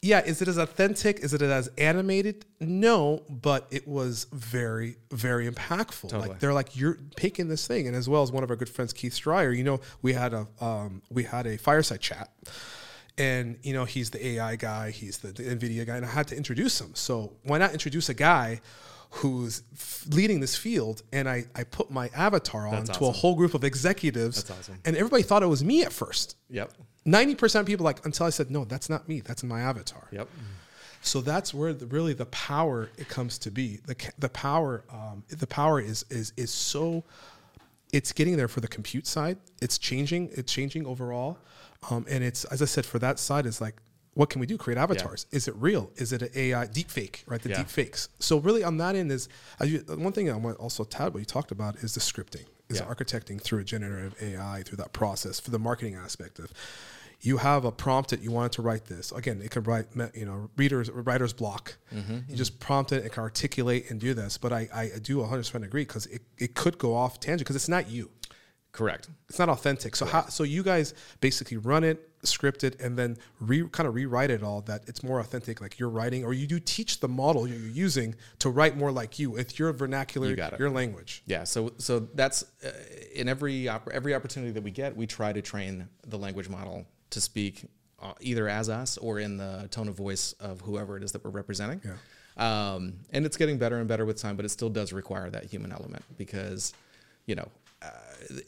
[0.00, 1.20] yeah, is it as authentic?
[1.20, 2.44] Is it as animated?
[2.60, 6.08] No, but it was very, very impactful.
[6.10, 6.28] Totally.
[6.28, 8.68] Like they're like, "You're picking this thing," and as well as one of our good
[8.68, 9.52] friends, Keith Strier.
[9.52, 12.30] You know, we had a um, we had a fireside chat.
[13.18, 16.28] And you know he's the AI guy, he's the, the NVIDIA guy, and I had
[16.28, 16.94] to introduce him.
[16.94, 18.60] So why not introduce a guy
[19.10, 21.02] who's f- leading this field?
[21.12, 24.60] And I I put my avatar on That's to a whole group of executives, That's
[24.60, 24.78] awesome.
[24.84, 26.36] and everybody thought it was me at first.
[26.50, 26.72] Yep.
[27.04, 30.08] Ninety percent of people like until I said no, that's not me, that's my avatar.
[30.12, 30.28] Yep.
[31.00, 33.78] So that's where the, really the power it comes to be.
[33.86, 37.04] The the power um, the power is is is so
[37.92, 39.38] it's getting there for the compute side.
[39.62, 40.30] It's changing.
[40.32, 41.38] It's changing overall,
[41.90, 43.76] um, and it's as I said for that side it's like.
[44.14, 44.58] What can we do?
[44.58, 45.26] Create avatars.
[45.30, 45.92] Is it real?
[45.94, 47.22] Is it an AI deep fake?
[47.28, 47.58] Right, the Yeah.
[47.58, 48.08] deep fakes.
[48.18, 49.28] So really, on that end is
[49.60, 52.46] as you, one thing I want also tad what you talked about is the scripting,
[52.68, 52.86] is Yeah.
[52.92, 56.50] architecting through a generative AI through that process for the marketing aspect of
[57.20, 60.24] you have a prompt that you wanted to write this again it can write you
[60.24, 64.52] know readers writer's block you just prompt it it can articulate and do this but
[64.52, 67.90] i, I do 100% agree because it, it could go off tangent because it's not
[67.90, 68.08] you
[68.78, 69.08] Correct.
[69.28, 73.16] it's not authentic so how, so you guys basically run it script it and then
[73.40, 76.46] re, kind of rewrite it all that it's more authentic like you're writing or you
[76.46, 80.34] do teach the model you're using to write more like you with your vernacular You
[80.58, 82.70] your language Yeah, so so that's uh,
[83.14, 86.86] in every op- every opportunity that we get, we try to train the language model
[87.10, 87.66] to speak
[88.00, 91.24] uh, either as us or in the tone of voice of whoever it is that
[91.24, 91.80] we're representing.
[91.84, 91.94] Yeah.
[92.38, 95.44] Um, and it's getting better and better with time, but it still does require that
[95.44, 96.72] human element because,
[97.26, 97.48] you know,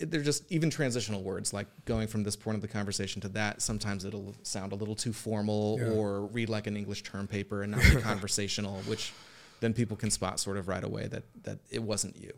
[0.01, 3.63] they're just even transitional words like going from this point of the conversation to that.
[3.63, 5.89] Sometimes it'll sound a little too formal Yeah.
[5.91, 9.13] or read like an English term paper and not be conversational, which
[9.61, 12.33] then people can spot sort of right away that that it wasn't you.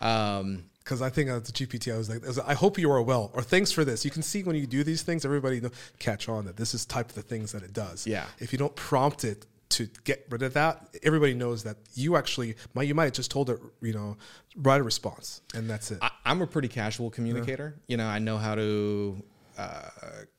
[0.00, 2.76] Um, because I think at the GPT, I was like, I, was like, I hope
[2.76, 4.04] you are well, or thanks for this.
[4.04, 6.84] You can see when you do these things, everybody know, catch on that this is
[6.84, 8.04] type of the things that it does.
[8.04, 8.24] Yeah.
[8.40, 12.54] If you don't prompt it to get rid of that, everybody knows that you actually,
[12.74, 14.16] might, you might have just told it, you know,
[14.56, 15.98] write a response, and that's it.
[16.02, 17.76] I, I'm a pretty casual communicator.
[17.86, 19.22] You know, I know how to
[19.58, 19.88] uh,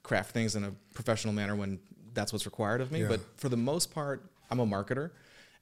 [0.04, 1.80] craft things in a professional manner when
[2.13, 3.02] that's what's required of me.
[3.02, 3.08] Yeah.
[3.10, 5.12] But for the most part, I'm a marketer.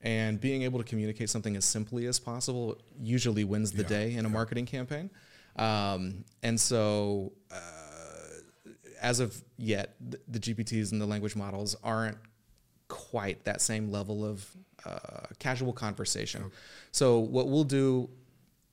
[0.04, 4.16] And being able to communicate something as simply as possible usually wins the Yeah, day
[4.16, 5.12] in a marketing campaign.
[5.58, 7.58] Um, and so, uh,
[9.00, 9.96] as of yet,
[10.28, 12.18] the GPTs and the language models aren't
[12.92, 14.46] quite that same level of
[14.86, 16.52] uh, casual conversation.
[16.92, 18.10] So what we'll do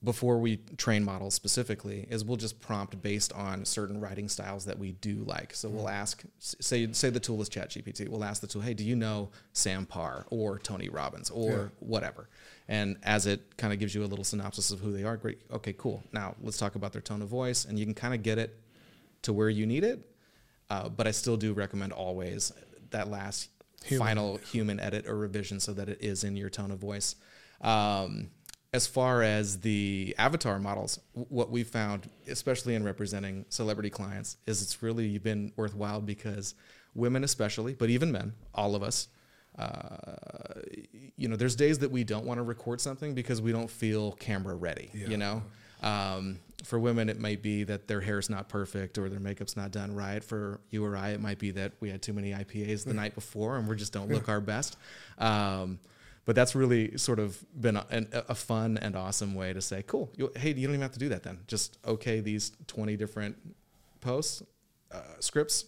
[0.04, 4.78] before we train models specifically is we'll just prompt based on certain writing styles that
[4.78, 5.54] we do like.
[5.54, 8.08] So we'll ask, say, say the tool is ChatGPT.
[8.08, 11.68] We'll ask the tool, hey, do you know Sam Parr or Tony Robbins or Yeah.
[11.80, 12.28] whatever?
[12.68, 15.40] And as it kind of gives you a little synopsis of who they are, great.
[15.50, 16.02] Okay, cool.
[16.12, 18.56] Now let's talk about their tone of voice, and you can kind of get it
[19.22, 19.98] to where you need it.
[20.70, 22.52] Uh, but I still do recommend always
[22.90, 23.48] that last
[23.84, 24.06] Human.
[24.06, 27.16] final human edit or revision so that it is in your tone of voice.
[27.60, 28.30] Um,
[28.72, 34.60] as far as the avatar models, what we found, especially in representing celebrity clients, is
[34.60, 36.54] it's really been worthwhile because
[36.94, 39.08] women, especially, but even men, all of us,
[39.58, 40.60] uh,
[41.16, 44.12] you know, there's days that we don't want to record something because we don't feel
[44.12, 44.90] camera ready.
[44.92, 45.08] Yeah.
[45.08, 45.42] You know,
[45.82, 49.70] um, for women, it might be that their hair's not perfect or their makeup's not
[49.70, 50.22] done right.
[50.22, 53.14] For you or I, it might be that we had too many IPAs the night
[53.14, 54.76] before and we just don't look our best.
[55.18, 55.78] Um,
[56.24, 59.82] but that's really sort of been a, an- a fun and awesome way to say,
[59.86, 61.38] cool, you, hey, you don't even have to do that then.
[61.46, 63.36] Just okay these 20 different
[64.00, 64.42] posts,
[64.92, 65.64] uh, scripts,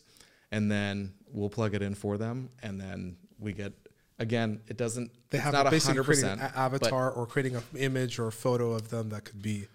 [0.53, 2.51] and then we'll plug it in for them.
[2.63, 3.73] And then we get,
[4.19, 6.05] again, it doesn't, they have not basically 100%.
[6.05, 9.67] creating an avatar or creating an image or a photo of them that could be.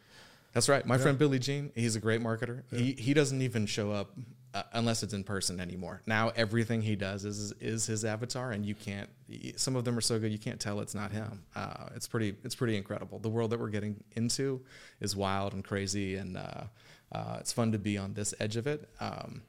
[0.55, 0.85] That's right.
[0.85, 2.63] My friend Billy Gene, he's a great marketer.
[2.71, 4.11] He he doesn't even show up
[4.53, 6.01] uh, unless it's in person anymore.
[6.05, 9.09] Now everything he does is is his avatar, and you can't.
[9.57, 11.43] Some of them are so good you can't tell it's not him.
[11.57, 13.19] Uh, it's pretty it's pretty incredible.
[13.19, 14.61] The world that we're getting into
[15.01, 16.63] is wild and crazy, and uh,
[17.11, 18.87] uh, it's fun to be on this edge of it.
[19.01, 19.41] Um,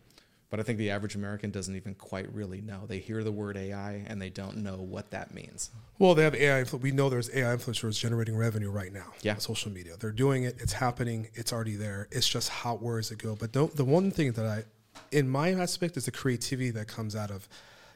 [0.51, 2.83] but I think the average American doesn't even quite really know.
[2.87, 5.71] They hear the word AI and they don't know what that means.
[5.99, 6.65] Well, they have AI.
[6.81, 9.13] We know there's AI influencers generating revenue right now.
[9.23, 9.35] Yeah.
[9.35, 9.97] on social media.
[9.99, 10.57] They're doing it.
[10.61, 11.29] It's happening.
[11.35, 12.07] It's already there.
[12.13, 13.35] It's just how where does it go?
[13.35, 14.65] But don't, the one thing that I,
[15.11, 17.49] in my aspect, is the creativity that comes out of.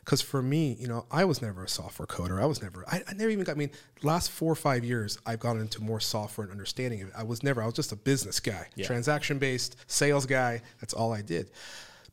[0.05, 2.43] Because for me, you know, I was never a software coder.
[2.43, 2.85] I was never.
[2.91, 3.53] I, I never even got.
[3.53, 3.71] I mean,
[4.03, 7.15] last four or five years, I've gone into more software and understanding of it.
[7.17, 7.63] I was never.
[7.63, 8.87] I was just a business guy, Yeah.
[8.87, 10.63] transaction based, sales guy.
[10.81, 11.51] That's all I did.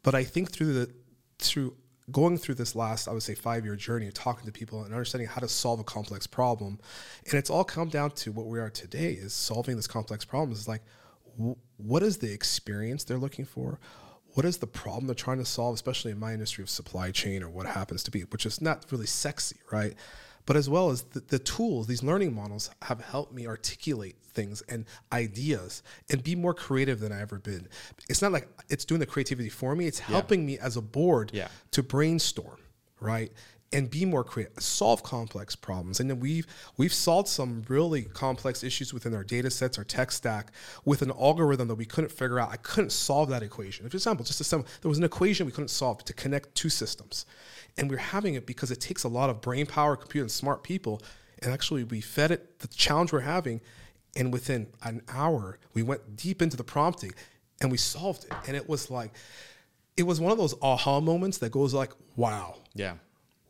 [0.04, 0.93] But I think through the
[1.39, 1.76] through
[2.12, 4.93] going through this last, I would say, five year journey of talking to people and
[4.93, 6.80] understanding how to solve a complex problem,
[7.26, 10.52] and it's all come down to what we are today is solving this complex problem.
[10.52, 10.84] Is like,
[11.39, 13.80] wh- what is the experience they're looking for?
[14.38, 17.42] What is the problem they're trying to solve, especially in my industry of supply chain
[17.42, 19.96] or what happens to be, which is not really sexy, right?
[20.46, 24.62] but as well as the, the tools, these learning models have helped me articulate things
[24.70, 27.68] and ideas and be more creative than I ever been.
[28.08, 31.32] It's not like it's doing the creativity for me; it's helping me as a board
[31.34, 31.50] Yeah.
[31.72, 32.60] to brainstorm,
[33.02, 33.32] right?
[33.74, 35.99] And be more creative, solve complex problems.
[35.99, 36.47] And then we've
[36.78, 40.53] we've solved some really complex issues within our data sets, our tech stack,
[40.86, 42.49] with an algorithm that we couldn't figure out.
[42.49, 43.89] I couldn't solve that equation.
[43.89, 46.70] For example, just a simple, there was an equation we couldn't solve to connect two
[46.70, 47.26] systems.
[47.78, 50.63] And we're having it because it takes a lot of brain power, computer, and smart
[50.63, 51.01] people.
[51.43, 53.59] And actually we fed it the challenge we're having.
[54.15, 57.11] And within an hour, we went deep into the prompting
[57.61, 58.32] and we solved it.
[58.47, 59.11] And it was like,
[59.97, 62.95] it was one of those aha moments that goes like, wow, Yeah.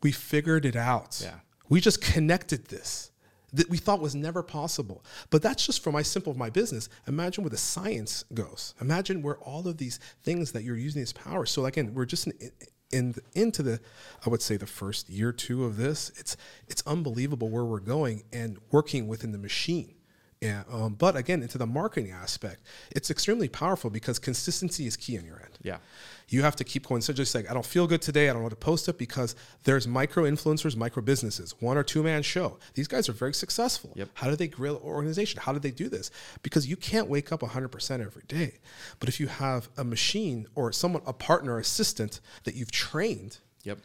[0.02, 1.20] We figured it out.
[1.24, 1.40] Yeah.
[1.70, 3.12] We just connected this
[3.54, 5.04] that we thought was never possible.
[5.30, 6.90] But that's just for my simple of my business.
[7.08, 8.74] Imagine where the science goes.
[8.82, 11.46] Imagine where all of these things that you're using these power.
[11.46, 12.52] So again, we're just in,
[12.92, 13.80] in into the
[14.26, 16.12] I would say the first year two of this.
[16.18, 16.38] It's
[16.68, 19.96] it's unbelievable where we're going and working within the machine.
[20.42, 22.62] Yeah, um, but again, into the marketing aspect,
[22.92, 25.78] it's extremely powerful because consistency is key on your end Yeah.
[26.30, 27.02] you have to keep going.
[27.02, 29.00] So just like I don't feel good today, I don't know how to post it
[29.00, 32.60] because there's micro influencers, micro businesses, one or two man show.
[32.76, 33.94] These guys are very successful.
[33.96, 34.10] Yep.
[34.14, 35.42] How do they grow an organization?
[35.42, 36.12] How do they do this?
[36.44, 38.60] Because you can't wake up 100% every day.
[39.00, 43.80] But if you have a machine or someone, a partner, assistant that you've trained Yep.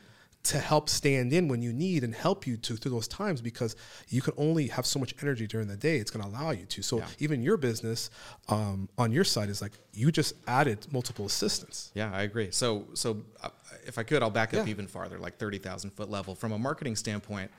[0.45, 3.77] To help stand in when you need and help you to through those times because
[4.09, 6.67] you can only have so much energy during the day it's going to allow you
[6.67, 7.07] to so Yeah.
[7.21, 8.11] even your business
[8.49, 12.51] um, on your side is like you just added multiple assistants Yeah, I agree.
[12.51, 13.51] So, so uh,
[13.87, 14.71] if I could, I'll back up Yeah.
[14.71, 16.35] even farther, like thirty thousand foot level.
[16.35, 17.51] From a marketing standpoint,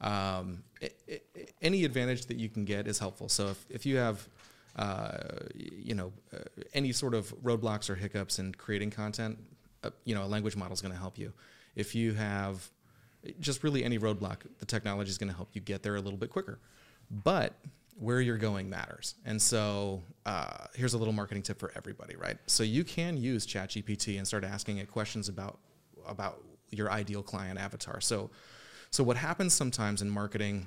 [0.00, 1.20] um, i i
[1.62, 3.28] any advantage that you can get is helpful.
[3.28, 4.28] So, if, if you have,
[4.76, 5.18] uh,
[5.54, 6.38] you know, uh,
[6.74, 9.38] any sort of roadblocks or hiccups in creating content,
[9.84, 11.32] uh, you know, a language model is going to help you.
[11.76, 12.68] If you have
[13.38, 16.18] just really any roadblock, the technology is going to help you get there a little
[16.18, 16.58] bit quicker.
[17.10, 17.52] But
[17.98, 19.14] where you're going matters.
[19.24, 22.36] And so uh, here's a little marketing tip for everybody, right?
[22.46, 25.58] So you can use ChatGPT and start asking it questions about
[26.06, 28.00] about your ideal client avatar.
[28.00, 28.30] So
[28.90, 30.66] so what happens sometimes in marketing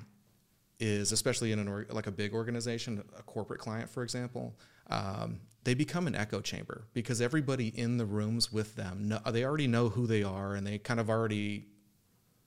[0.78, 4.54] is, especially in an or, like a big organization, a corporate client, for example,
[4.88, 9.44] um, they become an echo chamber because everybody in the rooms with them, know, they
[9.44, 11.66] already know who they are and they kind of already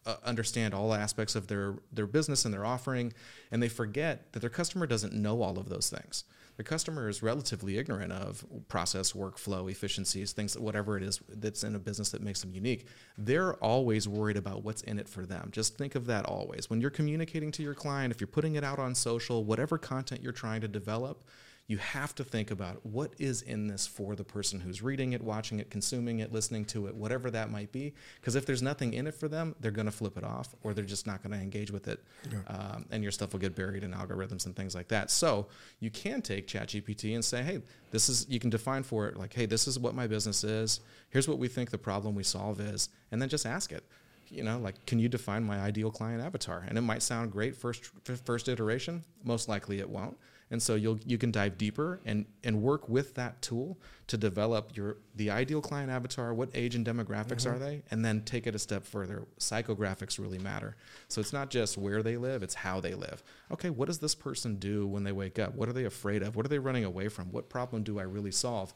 [0.05, 3.13] uh, understand all aspects of their their business and their offering,
[3.51, 6.25] and they forget that their customer doesn't know all of those things.
[6.57, 11.73] Their customer is relatively ignorant of process, workflow, efficiencies, things, whatever it is that's in
[11.73, 12.87] a business that makes them unique.
[13.17, 15.49] They're always worried about what's in it for them.
[15.51, 16.69] Just think of that always.
[16.69, 20.21] When you're communicating to your client, if you're putting it out on social, whatever content
[20.21, 21.23] you're trying to develop,
[21.67, 25.21] you have to think about what is in this for the person who's reading it,
[25.21, 27.93] watching it, consuming it, listening to it, whatever that might be.
[28.19, 30.73] Because if there's nothing in it for them, they're going to flip it off or
[30.73, 32.03] they're just not going to engage with it.
[32.47, 35.09] Um, and your stuff will get buried in algorithms and things like that.
[35.09, 35.47] So
[35.79, 37.61] you can take ChatGPT and say, hey,
[37.91, 40.81] this is, you can define for it like, hey, this is what my business is.
[41.11, 42.89] Here's what we think the problem we solve is.
[43.11, 43.85] And then just ask it
[44.29, 47.55] you know like can you define my ideal client avatar and it might sound great
[47.55, 47.91] first
[48.23, 50.17] first iteration most likely it won't
[50.53, 54.77] and so you'll you can dive deeper and and work with that tool to develop
[54.77, 58.53] your the ideal client avatar what age and demographics are they and then take it
[58.53, 59.25] a step further.
[59.39, 60.75] Psychographics really matter.
[61.07, 63.23] So it's not just where they live it's how they live.
[63.51, 65.55] Okay what does this person do when they wake up?
[65.55, 66.35] What are they afraid of?
[66.35, 67.31] What are they running away from?
[67.31, 68.75] What problem do i really solve?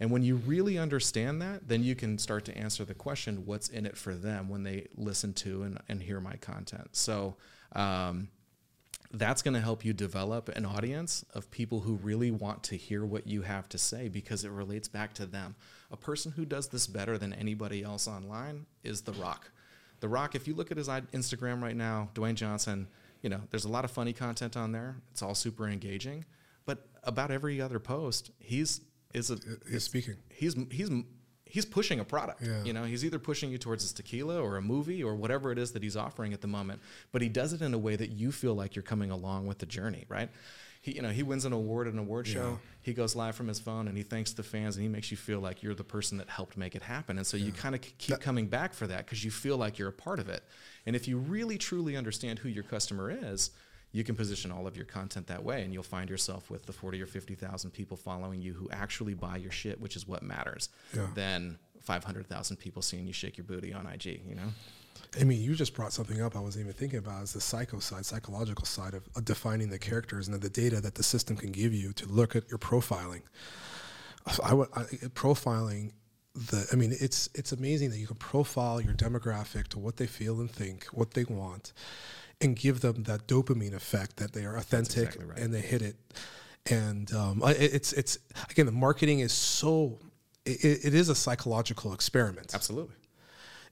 [0.00, 3.68] And when you really understand that, then you can start to answer the question, what's
[3.68, 6.88] in it for them when they listen to and, and hear my content.
[6.96, 7.36] So
[7.76, 8.28] um,
[9.12, 13.04] that's going to help you develop an audience of people who really want to hear
[13.04, 15.54] what you have to say because it relates back to them.
[15.90, 19.50] A person who does this better than anybody else online is The Rock.
[20.00, 22.88] The Rock, if you look at his Instagram right now, Dwayne Johnson,
[23.20, 24.96] you know, there's a lot of funny content on there.
[25.10, 26.24] It's all super engaging.
[26.64, 28.80] But about every other post, he's
[29.14, 29.38] is a
[29.70, 30.16] He's speaking.
[30.30, 30.90] he's he's
[31.52, 32.40] he's pushing a product.
[32.40, 32.64] Yeah.
[32.64, 35.58] You know, he's either pushing you towards his tequila or a movie or whatever it
[35.58, 36.80] is that he's offering at the moment.
[37.12, 39.58] But he does it in a way that you feel like you're coming along with
[39.58, 40.30] the journey, right?
[40.80, 42.58] He, you know, he wins an award at an award show.
[42.80, 45.18] He goes live from his phone and he thanks the fans and he makes you
[45.18, 47.18] feel like you're the person that helped make it happen.
[47.18, 49.90] And so you kind of keep coming back for that because you feel like you're
[49.90, 50.42] a part of it.
[50.86, 53.50] And if you really truly understand who your customer is,
[53.92, 56.72] you can position all of your content that way and you'll find yourself with the
[56.72, 60.68] 40 or 50,000 people following you who actually buy your shit, which is what matters,
[60.94, 61.08] Yeah.
[61.14, 64.48] than 500,000 people seeing you shake your booty on IG, you know?
[65.20, 67.80] I mean, you just brought something up I wasn't even thinking about is the psycho
[67.80, 71.50] side, psychological side of, of defining the characters and the data that the system can
[71.52, 73.22] give you to look at your profiling.
[74.42, 74.84] I, would- I,
[75.14, 75.92] profiling
[76.34, 80.06] the, I mean, it's it's amazing that you can profile your demographic to what they
[80.06, 81.74] feel and think, what they want,
[82.42, 85.38] and give them that dopamine effect that they are authentic exactly right.
[85.38, 85.96] and they hit it.
[86.70, 88.18] And um, it's it's
[88.50, 89.98] again the marketing is so
[90.44, 92.54] it, it is a psychological experiment.
[92.54, 92.94] Absolutely.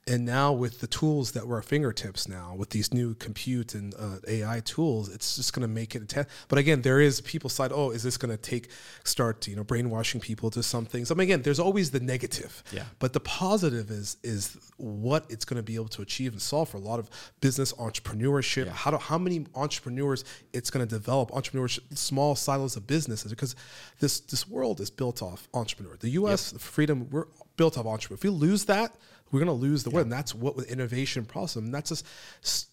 [0.07, 3.75] And now with the tools that were at our fingertips now, with these new compute
[3.75, 6.27] and uh, AI tools, it's just going to make it intense.
[6.47, 7.71] But again, there is people side.
[7.71, 8.69] Oh, is this going to take
[9.03, 11.11] start you know brainwashing people to some things?
[11.11, 12.63] I mean, again, there's always the negative.
[12.71, 12.85] Yeah.
[12.97, 16.69] But the positive is is what it's going to be able to achieve and solve
[16.69, 17.07] for a lot of
[17.39, 18.67] business entrepreneurship.
[18.69, 23.55] How do how many entrepreneurs it's going to develop entrepreneurship, small silos of businesses because
[23.99, 25.95] this this world is built off entrepreneur.
[25.99, 26.53] The U.S.
[26.57, 28.17] freedom we're built off entrepreneur.
[28.17, 28.95] If we lose that,
[29.31, 30.01] we're going to lose the word.
[30.01, 31.57] And that's what with innovation process.
[31.57, 32.67] And that's just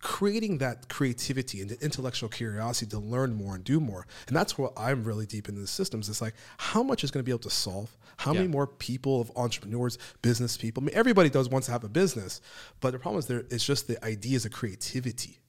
[0.00, 4.06] creating that creativity and the intellectual curiosity to learn more and do more.
[4.28, 6.08] And that's what I'm really deep into the systems.
[6.08, 7.96] It's like how much is going to be able to solve?
[8.16, 10.82] How many more people of entrepreneurs, business people?
[10.82, 12.42] I mean, everybody does wants to have a business,
[12.80, 13.44] but the problem is there.
[13.50, 15.40] It's just the ideas of creativity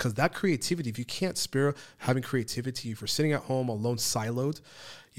[0.00, 3.96] because that creativity, if you can't spare having creativity, if you're sitting at home alone,
[3.96, 4.62] siloed,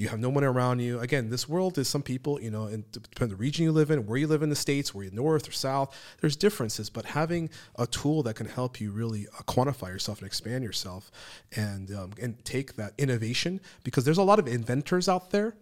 [0.02, 0.98] you have no one around you.
[0.98, 3.92] Again, this world is some people, you know, and depends on the region you live
[3.92, 5.96] in, where you live in the states, where you're north or south.
[6.20, 10.26] There's differences, but having a tool that can help you really uh, quantify yourself and
[10.26, 11.12] expand yourself,
[11.54, 15.54] and um, and take that innovation, because there's a lot of inventors out there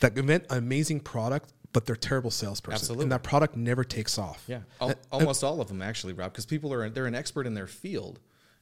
[0.00, 3.04] that invent an amazing product, but they're terrible salesperson, Absolutely.
[3.04, 4.42] and that product never takes off.
[4.48, 7.54] Yeah, Al- almost all of them actually, Rob, because people are they're an expert in
[7.54, 8.18] their field,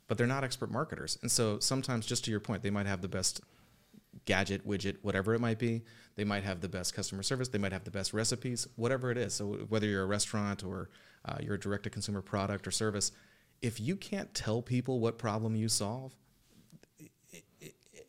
[0.09, 1.17] but they're not expert marketers.
[1.23, 3.41] And so sometimes, just to your point, they might have the best
[4.25, 5.83] gadget, widget, whatever it might be.
[6.17, 7.49] They might have the best customer service.
[7.49, 9.35] They might have the best recipes, whatever it is.
[9.35, 10.91] So whether you're a restaurant or
[11.25, 13.13] uh, you're a direct to consumer product or service,
[13.63, 16.15] if you can't tell people what problem you solve,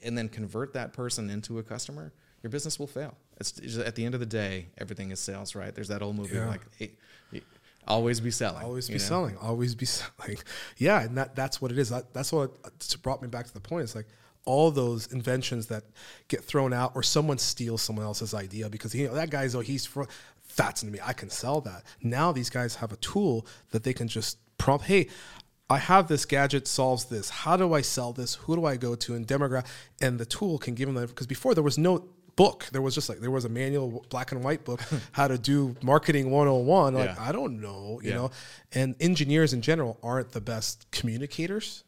[0.03, 3.15] and then convert that person into a customer, your business will fail.
[3.39, 5.73] It's, it's at the end of the day, everything is sales, right?
[5.73, 6.47] There's that old movie Yeah.
[6.47, 6.91] like, hey,
[7.87, 8.63] always be selling.
[8.63, 8.99] always be know?
[8.99, 10.37] selling always be selling
[10.77, 13.53] yeah and that that's what it is that, that's what it's brought me back to
[13.55, 14.05] the point it's like
[14.45, 15.83] all those inventions that
[16.27, 19.59] get thrown out or someone steals someone else's idea because you know that guy's oh
[19.59, 20.03] he's fr-
[20.55, 24.07] that's me i can sell that now these guys have a tool that they can
[24.07, 25.07] just prompt hey
[25.69, 27.29] I have this gadget solves this.
[27.29, 28.35] How do I sell this?
[28.35, 29.15] Who do I go to?
[29.15, 29.67] And demographic,
[30.01, 32.67] and the tool can give them that because before there was no book.
[32.73, 34.81] There was just like there was a manual black and white book
[35.13, 36.93] how to do marketing 101.
[36.93, 37.15] Like Yeah.
[37.17, 38.15] I don't know, you Yeah.
[38.17, 38.31] know.
[38.73, 41.85] And engineers in general aren't the best communicators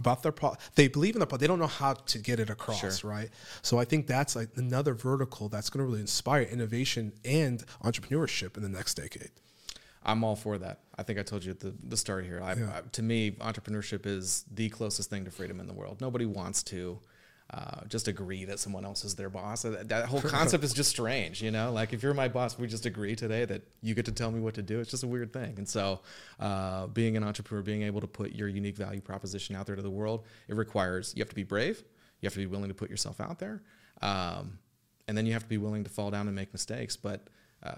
[0.00, 0.74] about their product.
[0.74, 1.42] They believe in their product.
[1.42, 3.10] They don't know how to get it across, Sure.
[3.10, 3.30] right?
[3.62, 8.56] So I think that's like another vertical that's going to really inspire innovation and entrepreneurship
[8.56, 9.30] in the next decade.
[10.02, 10.80] I'm all for that.
[10.98, 12.40] I think I told you at the, the start here.
[12.42, 16.00] I, I, to me, entrepreneurship is the closest thing to freedom in the world.
[16.00, 16.98] Nobody wants to
[17.52, 19.62] uh, just agree that someone else is their boss.
[19.62, 21.72] That, that whole concept is just strange, you know.
[21.72, 24.38] Like if you're my boss, we just agree today that you get to tell me
[24.38, 24.78] what to do.
[24.78, 25.54] It's just a weird thing.
[25.56, 26.00] And so,
[26.38, 29.82] uh, being an entrepreneur, being able to put your unique value proposition out there to
[29.82, 31.82] the world, it requires you have to be brave.
[32.20, 33.62] You have to be willing to put yourself out there,
[34.02, 34.58] um,
[35.08, 36.96] and then you have to be willing to fall down and make mistakes.
[36.96, 37.28] But
[37.62, 37.74] uh,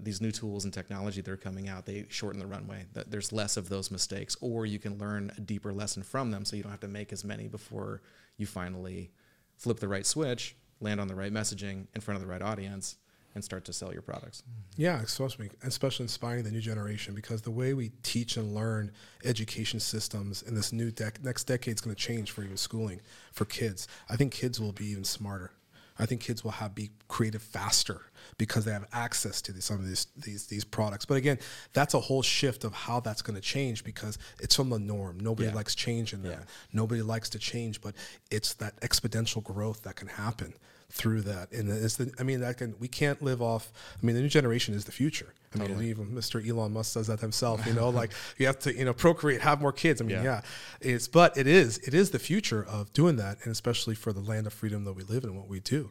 [0.00, 2.86] these new tools and technology that are coming out, they shorten the runway.
[2.92, 6.56] There's less of those mistakes, or you can learn a deeper lesson from them, so
[6.56, 8.00] you don't have to make as many before
[8.38, 9.10] you finally
[9.56, 12.96] flip the right switch, land on the right messaging in front of the right audience,
[13.34, 14.42] and start to sell your products.
[14.78, 18.90] Yeah, especially especially inspiring the new generation because the way we teach and learn
[19.24, 23.02] education systems in this new dec- next decade is going to change for even schooling
[23.32, 23.86] for kids.
[24.08, 25.52] I think kids will be even smarter.
[25.98, 28.02] I think kids will have be creative faster
[28.38, 31.04] because they have access to some of these these these products.
[31.04, 31.38] But again,
[31.72, 35.18] that's a whole shift of how that's going to change because it's from the norm.
[35.20, 35.54] Nobody Yeah.
[35.54, 36.28] likes change in that.
[36.30, 36.44] Yeah.
[36.72, 37.94] Nobody likes to change, but
[38.30, 40.54] it's that exponential growth that can happen
[40.90, 41.50] through that.
[41.52, 43.72] And it's the, I mean, that can we can't live off.
[44.00, 45.32] I mean, the new generation is the future.
[45.62, 46.46] I mean, even Mr.
[46.46, 47.64] Elon Musk says that himself.
[47.66, 50.00] You know, like you have to, you know, procreate, have more kids.
[50.00, 50.22] I mean, Yeah.
[50.22, 50.40] yeah,
[50.80, 54.20] it's but it is it is the future of doing that, and especially for the
[54.20, 55.90] land of freedom that we live in and what we do.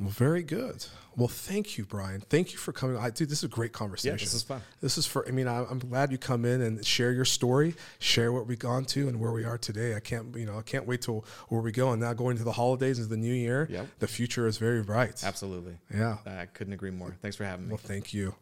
[0.00, 0.86] Well, very good.
[1.16, 2.20] Well, thank you, Brian.
[2.20, 2.96] Thank you for coming.
[2.96, 4.16] I, dude, this is a great conversation.
[4.16, 4.60] Yeah, this is fun.
[4.80, 5.26] This is for.
[5.26, 8.60] I mean, I, I'm glad you come in and share your story, share what we've
[8.60, 9.96] gone to and where we are today.
[9.96, 11.90] I can't, you know, I can't wait till where we go.
[11.90, 13.86] And now going to the holidays into the new year, Yep.
[13.98, 15.24] the future is very bright.
[15.24, 15.78] Absolutely.
[15.92, 16.18] Yeah.
[16.24, 17.16] I couldn't agree more.
[17.20, 17.70] Thanks for having me.
[17.70, 18.36] Well, thank you.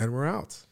[0.00, 0.67] And we're out.